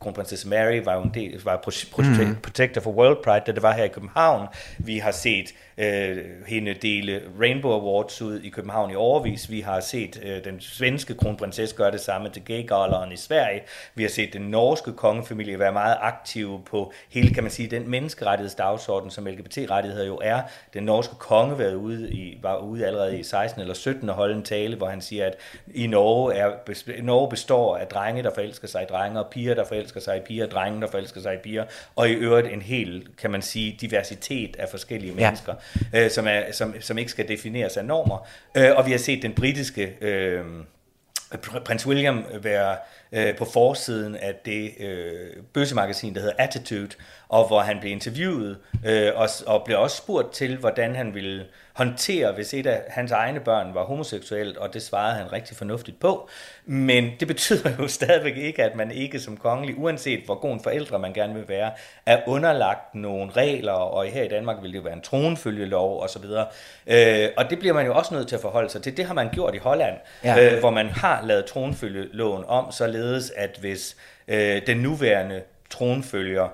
[0.00, 1.56] kronprinsesse Mary var jo en del, var
[1.98, 2.36] mm.
[2.42, 4.46] protector for World Pride, da det var her i København.
[4.78, 9.50] Vi har set øh, hende dele Rainbow Awards ud i København i overvis.
[9.50, 12.62] Vi har set øh, den svenske kronprinsesse gøre det samme til gay
[13.12, 13.62] i Sverige.
[13.94, 17.90] Vi har set den norske kongefamilie være meget aktive på hele, kan man sige, den
[17.90, 20.42] menneskerettighedsdagsorden, som LGBT-rettigheder jo er.
[20.74, 24.34] Den norske konge været ude i, var ude allerede i 16 eller 17 og holde
[24.34, 25.36] en tale, hvor han siger, at
[25.74, 26.52] i Norge, er,
[27.02, 30.20] Norge består af drenge, der forelsker sig i drenge, og piger, der forelsker sig i
[30.20, 31.64] piger, drenge, der forelsker sig i piger,
[31.96, 35.26] og i øvrigt en hel, kan man sige, diversitet af forskellige ja.
[35.26, 35.54] mennesker
[35.94, 38.28] øh, som, er, som, som ikke skal defineres af normer.
[38.56, 40.44] Øh, og vi har set den britiske øh,
[41.64, 42.76] prins William være
[43.12, 46.90] øh, på forsiden af det øh, bøssemagasin, der hedder Attitude,
[47.28, 51.44] og hvor han blev interviewet øh, og, og blev også spurgt til, hvordan han ville
[51.72, 56.00] håndtere, hvis et af hans egne børn var homoseksuelt, og det svarede han rigtig fornuftigt
[56.00, 56.28] på.
[56.66, 60.62] Men det betyder jo stadigvæk ikke, at man ikke som kongelig, uanset hvor god en
[60.62, 61.70] forældre man gerne vil være,
[62.06, 66.24] er underlagt nogle regler, og her i Danmark vil det jo være en tronfølgelov osv.
[66.86, 68.96] Øh, og det bliver man jo også nødt til at forholde sig til.
[68.96, 70.54] Det har man gjort i Holland, ja.
[70.54, 72.99] øh, hvor man har lavet tronfølgeloven om, således
[73.36, 73.96] at hvis
[74.28, 76.48] øh, den nuværende tronfølger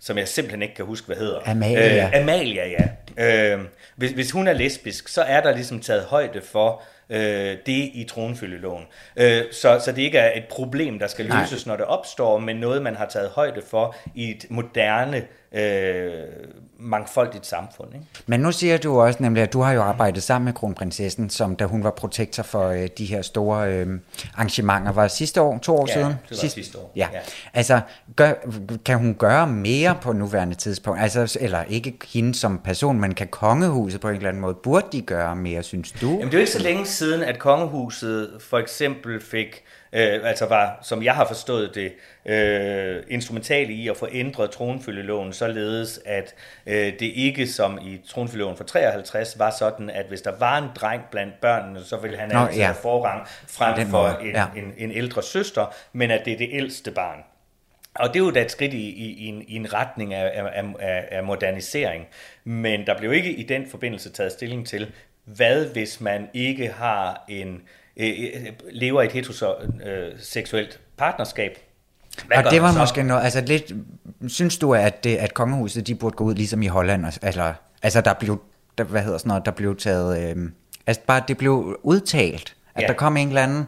[0.00, 1.40] som jeg simpelthen ikke kan huske, hvad hedder.
[1.46, 2.06] Amalia.
[2.06, 3.54] Øh, Amalia, ja.
[3.54, 3.60] Øh,
[3.96, 8.06] hvis, hvis hun er lesbisk, så er der ligesom taget højde for øh, det i
[8.08, 8.84] tronfølgeloven.
[9.16, 11.72] Øh, så, så det ikke er et problem, der skal løses, Nej.
[11.72, 16.10] når det opstår, men noget, man har taget højde for i et moderne øh,
[16.78, 17.94] mangfoldigt samfund.
[17.94, 18.06] Ikke?
[18.26, 21.56] Men nu siger du også nemlig, at du har jo arbejdet sammen med kronprinsessen, som
[21.56, 24.00] da hun var protektor for øh, de her store øh,
[24.34, 24.92] arrangementer.
[24.92, 25.58] Var sidste år?
[25.58, 26.08] To år ja, siden?
[26.08, 26.92] det var sidste, sidste år.
[26.96, 27.08] Ja.
[27.12, 27.18] ja.
[27.54, 27.80] Altså,
[28.16, 28.32] gør,
[28.84, 31.00] kan hun gøre mere på nuværende tidspunkt?
[31.00, 34.86] Altså, eller ikke hende som person, men kan kongehuset på en eller anden måde, burde
[34.92, 36.08] de gøre mere, synes du?
[36.08, 40.46] Jamen, det er jo ikke så længe siden, at kongehuset for eksempel fik øh, altså
[40.46, 41.92] var, som jeg har forstået det,
[42.26, 46.34] øh, instrumentale i at få ændret tronfølgeloven, således at
[46.66, 50.68] øh, det ikke som i tronfølgeloven for 53 var sådan, at hvis der var en
[50.74, 52.64] dreng blandt børnene, så ville han Nå, altid ja.
[52.64, 54.46] have forrang frem for en, ja.
[54.56, 57.18] en, en ældre søster, men at det er det ældste barn.
[57.94, 60.52] Og det er jo da et skridt i, i, i, en, i en retning af,
[60.80, 62.06] af, af modernisering.
[62.44, 64.92] Men der blev ikke i den forbindelse taget stilling til,
[65.24, 67.62] hvad hvis man ikke har en
[67.98, 71.58] Øh, øh, lever i et heteroseksuelt partnerskab.
[72.26, 73.72] Hvad og det var måske noget, altså lidt,
[74.28, 78.00] synes du, at, det, at kongehuset, de burde gå ud ligesom i Holland, altså, altså
[78.00, 78.42] der blev,
[78.78, 80.50] der, hvad hedder sådan noget, der blev taget, øh,
[80.86, 82.86] altså bare det blev udtalt, at ja.
[82.86, 83.66] der kom en eller anden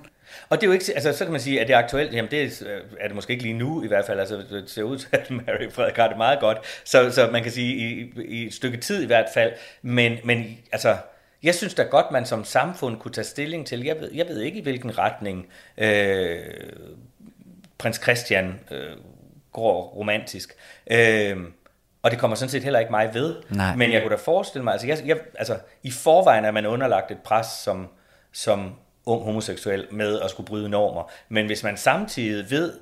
[0.49, 2.31] og det er jo ikke, altså så kan man sige, at det er aktuelt, jamen
[2.31, 2.66] det er,
[3.01, 5.31] er det måske ikke lige nu i hvert fald, altså det ser ud til, at
[5.47, 8.76] Mary Frederik har det meget godt, så, så man kan sige i, i et stykke
[8.78, 9.53] tid i hvert fald,
[9.83, 10.97] men, men altså
[11.43, 14.41] jeg synes da godt, man som samfund kunne tage stilling til, jeg ved, jeg ved
[14.41, 15.47] ikke i hvilken retning
[15.78, 16.38] øh,
[17.78, 18.97] prins Christian øh,
[19.53, 20.55] går romantisk.
[20.91, 21.36] Øh,
[22.03, 23.36] og det kommer sådan set heller ikke mig ved.
[23.51, 23.76] Nej.
[23.76, 27.11] Men jeg kunne da forestille mig, altså, jeg, jeg, altså i forvejen er man underlagt
[27.11, 27.88] et pres som,
[28.32, 28.74] som
[29.07, 31.11] ung homoseksuel med at skulle bryde normer.
[31.28, 32.72] Men hvis man samtidig ved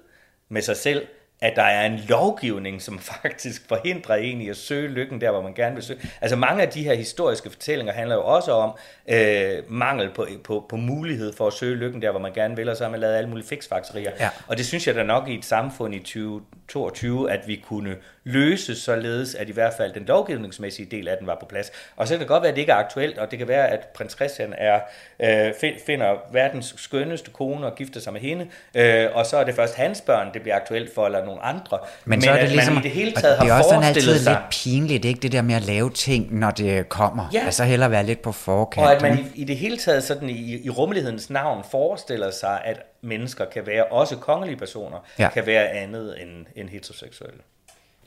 [0.48, 1.06] med sig selv,
[1.40, 5.42] at der er en lovgivning, som faktisk forhindrer en i at søge lykken der, hvor
[5.42, 6.00] man gerne vil søge.
[6.20, 8.70] Altså mange af de her historiske fortællinger handler jo også om
[9.08, 12.68] øh, mangel på, på, på mulighed for at søge lykken der, hvor man gerne vil,
[12.68, 14.12] og så har man lavet alle mulige fiksfakserier.
[14.20, 14.28] Ja.
[14.46, 17.96] Og det synes jeg da nok i et samfund i 2022, at vi kunne
[18.28, 21.72] løse således, at i hvert fald den lovgivningsmæssige del af den var på plads.
[21.96, 23.68] Og så kan det godt være, at det ikke er aktuelt, og det kan være,
[23.68, 24.80] at prins Christian er,
[25.20, 25.52] øh,
[25.86, 29.74] finder verdens skønneste kone og gifter sig med hende, øh, og så er det først
[29.74, 31.78] hans børn, det bliver aktuelt for, eller nogle andre.
[32.04, 34.18] Men, Men så er det ligesom, man i det hele taget det er også altid
[34.18, 37.30] sig, lidt pinligt, ikke det der med at lave ting, når det kommer.
[37.32, 37.42] Ja.
[37.44, 38.86] Altså hellere være lidt på forkant.
[38.86, 42.60] Og at man i, i det hele taget sådan i, i rummelighedens navn forestiller sig,
[42.64, 45.28] at mennesker kan være, også kongelige personer, ja.
[45.28, 47.40] kan være andet end, end heteroseksuelle.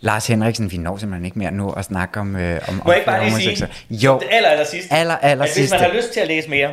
[0.01, 2.35] Lars Henriksen, vi når simpelthen ikke mere nu at snakke om...
[2.35, 5.45] Øh, om Må jeg ikke bare lige sige, jo, det aller, aller sidste, aller, aller
[5.45, 6.69] at hvis man har lyst til at læse mere,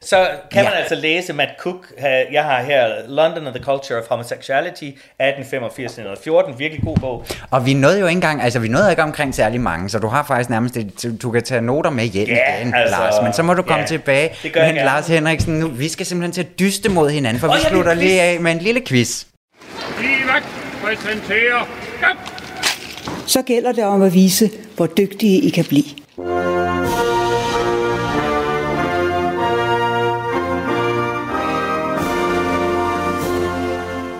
[0.00, 0.68] så kan Ja.
[0.70, 1.86] man altså læse Matt Cook.
[2.32, 4.84] Jeg har her London and the Culture of Homosexuality,
[5.22, 6.58] 1885-1914.
[6.58, 7.26] Virkelig god bog.
[7.50, 10.08] Og vi nåede jo ikke engang, altså vi nåede ikke omkring særlig mange, så du
[10.08, 13.14] har faktisk nærmest, et, du, kan tage noter med hjem Ja, igen, altså, Lars.
[13.22, 14.30] Men så må du komme ja, tilbage.
[14.42, 14.86] det gør jeg Men gerne.
[14.86, 17.68] Lars Henriksen, nu, vi skal simpelthen til at dyste mod hinanden, for Åh, vi er
[17.68, 19.24] slutter lige af med en lille quiz.
[20.00, 20.42] Livac
[20.82, 21.68] præsenterer!
[23.28, 25.84] Så gælder det om at vise, hvor dygtige I kan blive.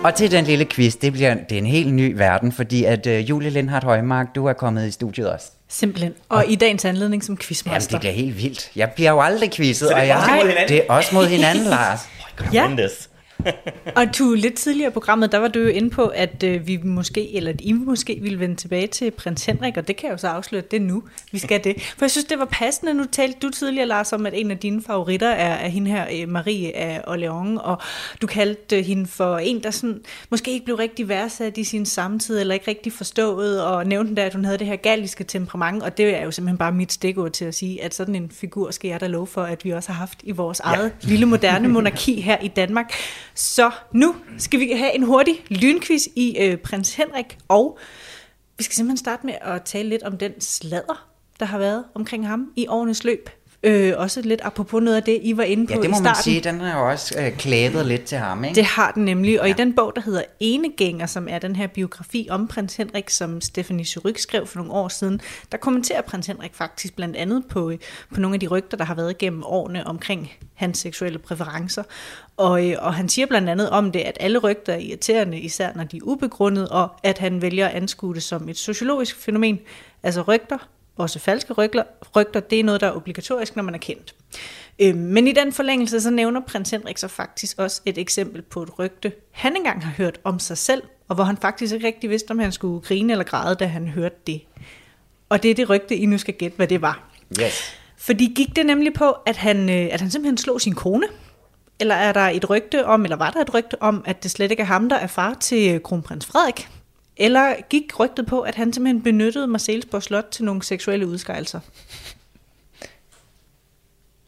[0.05, 3.07] Og til den lille quiz, det bliver det er en helt ny verden, fordi at
[3.07, 5.47] uh, Julie Lindhardt Højmark, du er kommet i studiet også.
[5.69, 6.13] Simpelthen.
[6.29, 7.91] Og i dagens anledning som Jamen, quizmaster.
[7.91, 8.71] det bliver helt vildt.
[8.77, 12.01] Jeg bliver jo aldrig er og jeg, det er også mod hinanden, Lars.
[12.53, 12.77] Ja.
[13.97, 16.77] Og du, lidt tidligere i programmet, der var du jo inde på, at øh, vi
[16.77, 20.13] måske, eller at I måske ville vende tilbage til prins Henrik, og det kan jeg
[20.13, 21.83] jo så afsløre, det er nu, vi skal det.
[21.83, 24.59] For jeg synes, det var passende, nu talte du tidligere, Lars, om, at en af
[24.59, 27.79] dine favoritter er, er hende her, øh, Marie af Orleans, og
[28.23, 31.87] du kaldte øh, hende for en, der sådan, måske ikke blev rigtig værdsat i sin
[31.87, 35.83] samtid, eller ikke rigtig forstået, og nævnte da, at hun havde det her galliske temperament,
[35.83, 38.71] og det er jo simpelthen bare mit stikord til at sige, at sådan en figur
[38.71, 41.69] skal jeg da love for, at vi også har haft i vores eget lille moderne
[41.69, 42.93] monarki her i Danmark.
[43.39, 47.79] Så nu skal vi have en hurtig lynquiz i øh, prins Henrik, og
[48.59, 51.09] vi skal simpelthen starte med at tale lidt om den sladder,
[51.41, 53.31] der har været omkring ham i årenes løb.
[53.63, 55.95] Øh, også lidt apropos noget af det, I var inde på Ja, det i må
[55.95, 56.05] starten.
[56.05, 58.55] man sige, den har jo også øh, klædet lidt til ham, ikke?
[58.55, 59.55] Det har den nemlig, og ja.
[59.55, 63.41] i den bog, der hedder Enegænger, som er den her biografi om prins Henrik, som
[63.41, 65.21] Stephanie Suryk skrev for nogle år siden,
[65.53, 67.79] der kommenterer prins Henrik faktisk blandt andet på, øh,
[68.15, 71.83] på nogle af de rygter, der har været gennem årene omkring hans seksuelle præferencer.
[72.37, 75.71] Og, øh, og han siger blandt andet om det, at alle rygter er irriterende, især
[75.75, 79.59] når de er ubegrundet, og at han vælger at anskue det som et sociologisk fænomen.
[80.03, 80.59] Altså rygter,
[80.99, 81.83] også falske rygter,
[82.17, 84.15] rygter, det er noget, der er obligatorisk, når man er kendt.
[84.79, 88.63] Øh, men i den forlængelse, så nævner prins Henrik så faktisk også et eksempel på
[88.63, 92.11] et rygte, han engang har hørt om sig selv, og hvor han faktisk ikke rigtig
[92.11, 94.41] vidste, om han skulle grine eller græde, da han hørte det.
[95.29, 97.11] Og det er det rygte, I nu skal gætte, hvad det var.
[97.43, 97.75] Yes.
[97.97, 101.07] Fordi gik det nemlig på, at han, øh, at han simpelthen slog sin kone?
[101.81, 104.51] Eller er der et rygte om, eller var der et rygte om, at det slet
[104.51, 106.69] ikke er ham, der er far til øh, kronprins Frederik?
[107.19, 111.61] Eller gik rygtet på, at han simpelthen benyttede Marcelsborg Slot til nogle seksuelle udskejelser?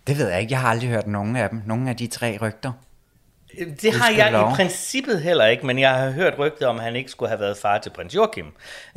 [0.06, 0.52] Det ved jeg ikke.
[0.52, 1.62] Jeg har aldrig hørt nogen af dem.
[1.66, 2.72] Nogen af de tre rygter.
[3.82, 6.96] Det har jeg i princippet heller ikke, men jeg har hørt rygtet om, at han
[6.96, 8.46] ikke skulle have været far til prins Joachim.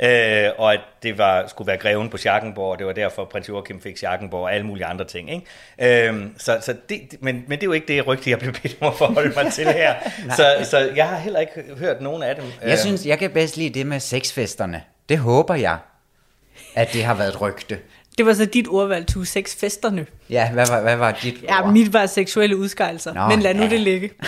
[0.02, 3.48] Øh, og at det var, skulle være greven på Schackenborg, og det var derfor, prins
[3.48, 5.30] Joachim fik Schackenborg og alle mulige andre ting.
[5.30, 6.08] Ikke?
[6.08, 8.76] Øh, så, så det, men, men det er jo ikke det rygte, jeg blev bedt
[8.80, 9.94] om at forholde mig til her.
[10.36, 12.44] så, så jeg har heller ikke hørt nogen af dem.
[12.62, 14.82] Jeg synes, jeg kan bedst lide det med sexfesterne.
[15.08, 15.78] Det håber jeg,
[16.74, 17.78] at det har været et rygte.
[18.18, 20.06] Det var så dit ordvalg, to sexfesterne.
[20.30, 21.72] Ja, hvad var, hvad var dit Ja, ord?
[21.72, 23.68] mit var seksuelle udskejelser, Nå, men lad nu ja.
[23.68, 24.10] det ligge.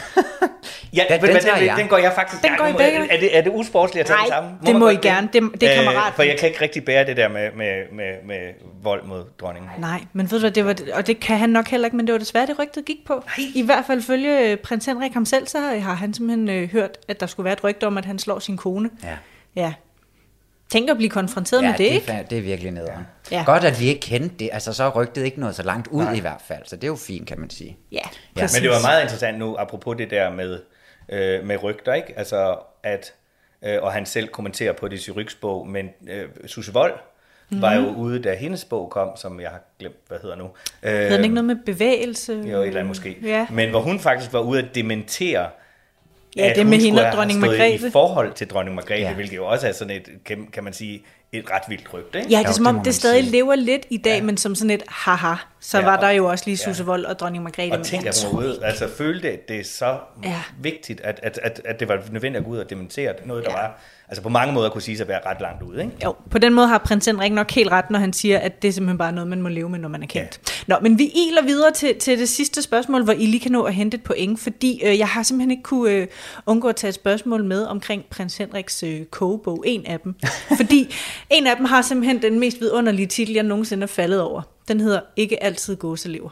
[0.92, 1.76] Ja, Den- den, den den, den, jeg.
[1.78, 2.58] den går jeg faktisk Den gerne.
[2.62, 3.12] går I begge?
[3.12, 4.52] Er det, er det usportsligt at tage Nej, det sammen?
[4.60, 5.28] det man må I gerne.
[5.32, 6.16] Det- det er kammeratligt.
[6.16, 8.38] for jeg kan ikke rigtig bære det der med, med, med, med
[8.82, 9.70] vold mod dronningen.
[9.78, 12.06] Nej, men ved du hvad, det var, og det kan han nok heller ikke, men
[12.06, 13.14] det var desværre det rygtet gik på.
[13.38, 13.46] Nej.
[13.54, 16.90] I hvert fald følge øh, prins Henrik ham selv, så har han simpelthen øh, hørt,
[17.08, 18.90] at der skulle være et rygte om, at han slår sin kone.
[19.04, 19.08] Ja.
[19.56, 19.72] Ja.
[20.68, 22.12] Tænk at blive konfronteret Ja, med det, det, ikke?
[22.12, 23.06] er, det er virkelig nederen.
[23.30, 23.42] Ja.
[23.46, 24.50] Godt, at vi ikke kendte det.
[24.52, 26.62] Altså, så rygtet ikke noget så langt ud i hvert fald.
[26.64, 27.76] Så det er jo fint, kan man sige.
[27.92, 27.96] Ja,
[28.36, 28.56] Ja, præcis.
[28.56, 30.60] Men det var meget interessant nu, apropos det der med,
[31.08, 32.18] øh, med rygter, ikke?
[32.18, 33.12] Altså, at,
[33.64, 36.94] øh, og han selv kommenterer på det i Syryks bog, men øh, Susse Vold
[37.50, 37.62] mm.
[37.62, 40.44] var jo ude, da hendes bog kom, som jeg har glemt, hvad hedder nu.
[40.82, 42.32] Øh, Havde den ikke noget med bevægelse?
[42.32, 43.18] Jo, et eller andet måske.
[43.22, 45.48] Ja, Men hvor hun faktisk var ude at dementere,
[46.36, 47.88] ja at det hun med hende og dronning Margrethe.
[47.88, 49.14] i forhold til dronning Margrethe, Ja.
[49.14, 52.30] hvilket jo også er sådan et, kan, kan man sige, et ret vildt rygte, ikke?
[52.30, 53.32] Ja, det er Jo, som det om, det man stadig sige.
[53.32, 54.22] lever lidt i dag, ja.
[54.22, 55.34] men som sådan et haha.
[55.68, 56.64] Så Ja, var der jo også lige ja.
[56.70, 57.78] Susse Vold og dronning Margrethe.
[57.78, 60.28] Og tænk, at var ude, altså følte, at det er så Ja.
[60.28, 60.42] ja.
[60.62, 63.50] vigtigt, at, at, at, at det var nødvendigt at gå ud og dementere noget, der
[63.50, 63.56] Ja.
[63.56, 63.62] ja.
[63.62, 65.92] var, altså på mange måder kunne sige at være ret langt ude, ikke?
[66.04, 68.68] Jo, på den måde har prins Henrik nok helt ret, når han siger, at det
[68.68, 70.40] er simpelthen bare noget, man må leve med, når man er kendt.
[70.68, 70.74] Ja.
[70.74, 73.62] Nå, men vi iler videre til, til det sidste spørgsmål, hvor I lige kan nå
[73.62, 76.06] at hente et point, fordi øh, jeg har simpelthen ikke kunne øh,
[76.46, 80.14] undgå at tage et spørgsmål med omkring prins Henriks øh, kogebog, en af dem.
[80.60, 80.94] fordi
[81.30, 84.42] en af dem har simpelthen den mest vidunderlige titel, jeg nogensinde er faldet over.
[84.68, 86.30] Den hedder Ikke altid gåselever.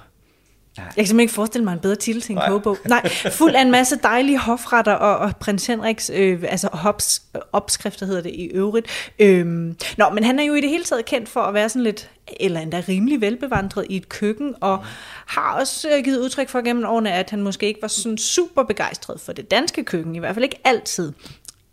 [0.76, 2.48] Jeg kan simpelthen ikke forestille mig en bedre titel til en Nej.
[2.48, 2.78] kogebog.
[2.88, 7.22] Nej, fuld af en masse dejlige hofretter og, og prins Henriks øh, altså hops,
[7.52, 8.86] opskrifter hedder det i øvrigt.
[9.18, 11.82] Øhm, nå, men han er jo i det hele taget kendt for at være sådan
[11.82, 12.10] lidt,
[12.40, 14.84] eller endda rimelig velbevandret i et køkken, og
[15.26, 18.62] har også øh, givet udtryk for gennem årene, at han måske ikke var sådan super
[18.62, 21.12] begejstret for det danske køkken, i hvert fald ikke altid.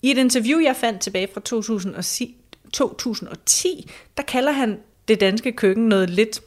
[0.01, 2.35] I et interview, jeg fandt tilbage fra 2010,
[2.73, 6.41] 2010 der kalder han det danske køkken noget lidt,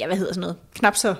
[0.00, 1.14] ja hvad hedder sådan noget, knap så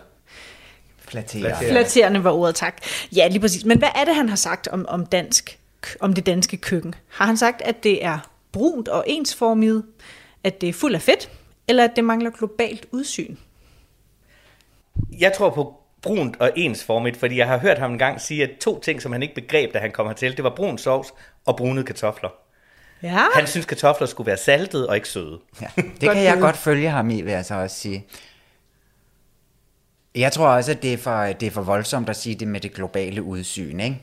[1.09, 1.57] Flatterende.
[1.69, 2.77] Flatterende var ordet, tak.
[3.17, 3.65] Ja, lige præcis.
[3.65, 5.59] Men hvad er det, han har sagt om, om, dansk,
[6.01, 6.95] om det danske køkken?
[7.09, 8.19] Har han sagt, at det er
[8.53, 9.83] brunt og ensformigt,
[10.45, 11.31] at det er fuld af fedt,
[11.69, 13.37] eller at det mangler globalt udsyn?
[15.19, 18.51] Jeg tror på brunt og ensformigt, fordi jeg har hørt ham en gang sige, at
[18.61, 21.15] to ting, som han ikke begreb, da han kom hertil, det var brun sovs
[21.47, 22.31] og brune kartofler.
[23.03, 23.25] Ja.
[23.35, 25.39] Han synes, kartofler skulle være saltede og ikke søde.
[25.61, 28.07] Ja, det kan jeg godt følge ham i, vil jeg så også sige.
[30.17, 32.61] Jeg tror også, at det er, for, det er for voldsomt at sige det med
[32.61, 34.03] det globale udsyn, ikke?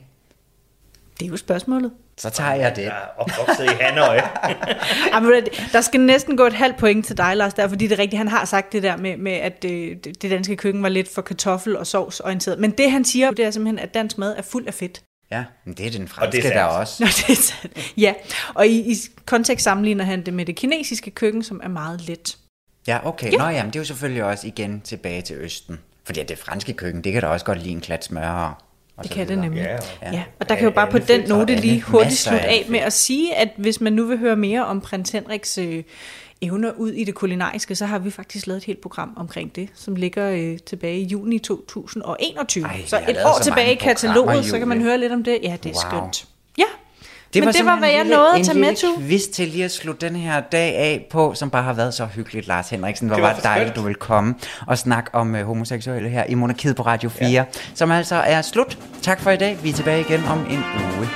[1.20, 1.92] Det er jo spørgsmålet.
[2.18, 2.82] Så tager jeg det.
[2.82, 3.68] Jeg er opvokset i.
[5.14, 7.98] Jamen, der skal næsten gå et halvt point til dig, Lars, der, fordi det er
[7.98, 11.14] rigtigt, han har sagt det der med, med at det, det danske køkken var lidt
[11.14, 12.58] for kartoffel- og sovs orienteret.
[12.58, 15.02] Men det han siger, det er simpelthen, at dansk mad er fuld af fedt.
[15.30, 17.02] Ja, men det er den Og franske det er der også.
[17.02, 17.92] Nå, det er sandt.
[17.96, 18.14] Ja,
[18.54, 18.96] og i, i
[19.26, 22.36] kontekst sammenligner han det med det kinesiske køkken, som er meget let.
[22.86, 23.32] Ja, okay.
[23.32, 23.38] Ja.
[23.38, 25.78] Nå jamen, det er jo selvfølgelig også igen tilbage til Østen.
[26.06, 28.58] Fordi det franske køkken, det kan da også godt lide en klat smør.
[28.96, 29.62] og- Det kan det nemlig.
[29.62, 29.76] Ja, Ja,
[30.08, 30.22] og- ja.
[30.40, 33.34] og der kan jo bare på den note lige hurtigt slutte af med at sige,
[33.36, 35.82] at hvis man nu vil høre mere om prins Henriks øh,
[36.42, 39.68] evner ud i det kulinariske, så har vi faktisk lavet et helt program omkring det,
[39.74, 42.64] som ligger øh, tilbage i juni 2021.
[42.64, 45.38] Ej, så et år så tilbage i kataloget, så kan man høre lidt om det.
[45.42, 46.00] Ja, det er Wow.
[46.00, 46.26] skønt.
[46.58, 46.64] Ja,
[47.34, 48.86] Det men var det var, hvad jeg nåede at tage med, to.
[48.98, 52.06] quiz til lige at slutte den her dag af på, som bare har været så
[52.06, 53.06] hyggeligt, Lars Henriksen.
[53.08, 53.76] Hvor Det var var dejligt, skønt.
[53.76, 54.34] du vil komme
[54.66, 57.44] og snakke om uh, homoseksuelle her i Monarkiet på Radio 4, ja.
[57.74, 58.78] som altså er slut.
[59.02, 59.58] Tak for i dag.
[59.62, 60.62] Vi er tilbage igen om en
[60.98, 61.08] uge.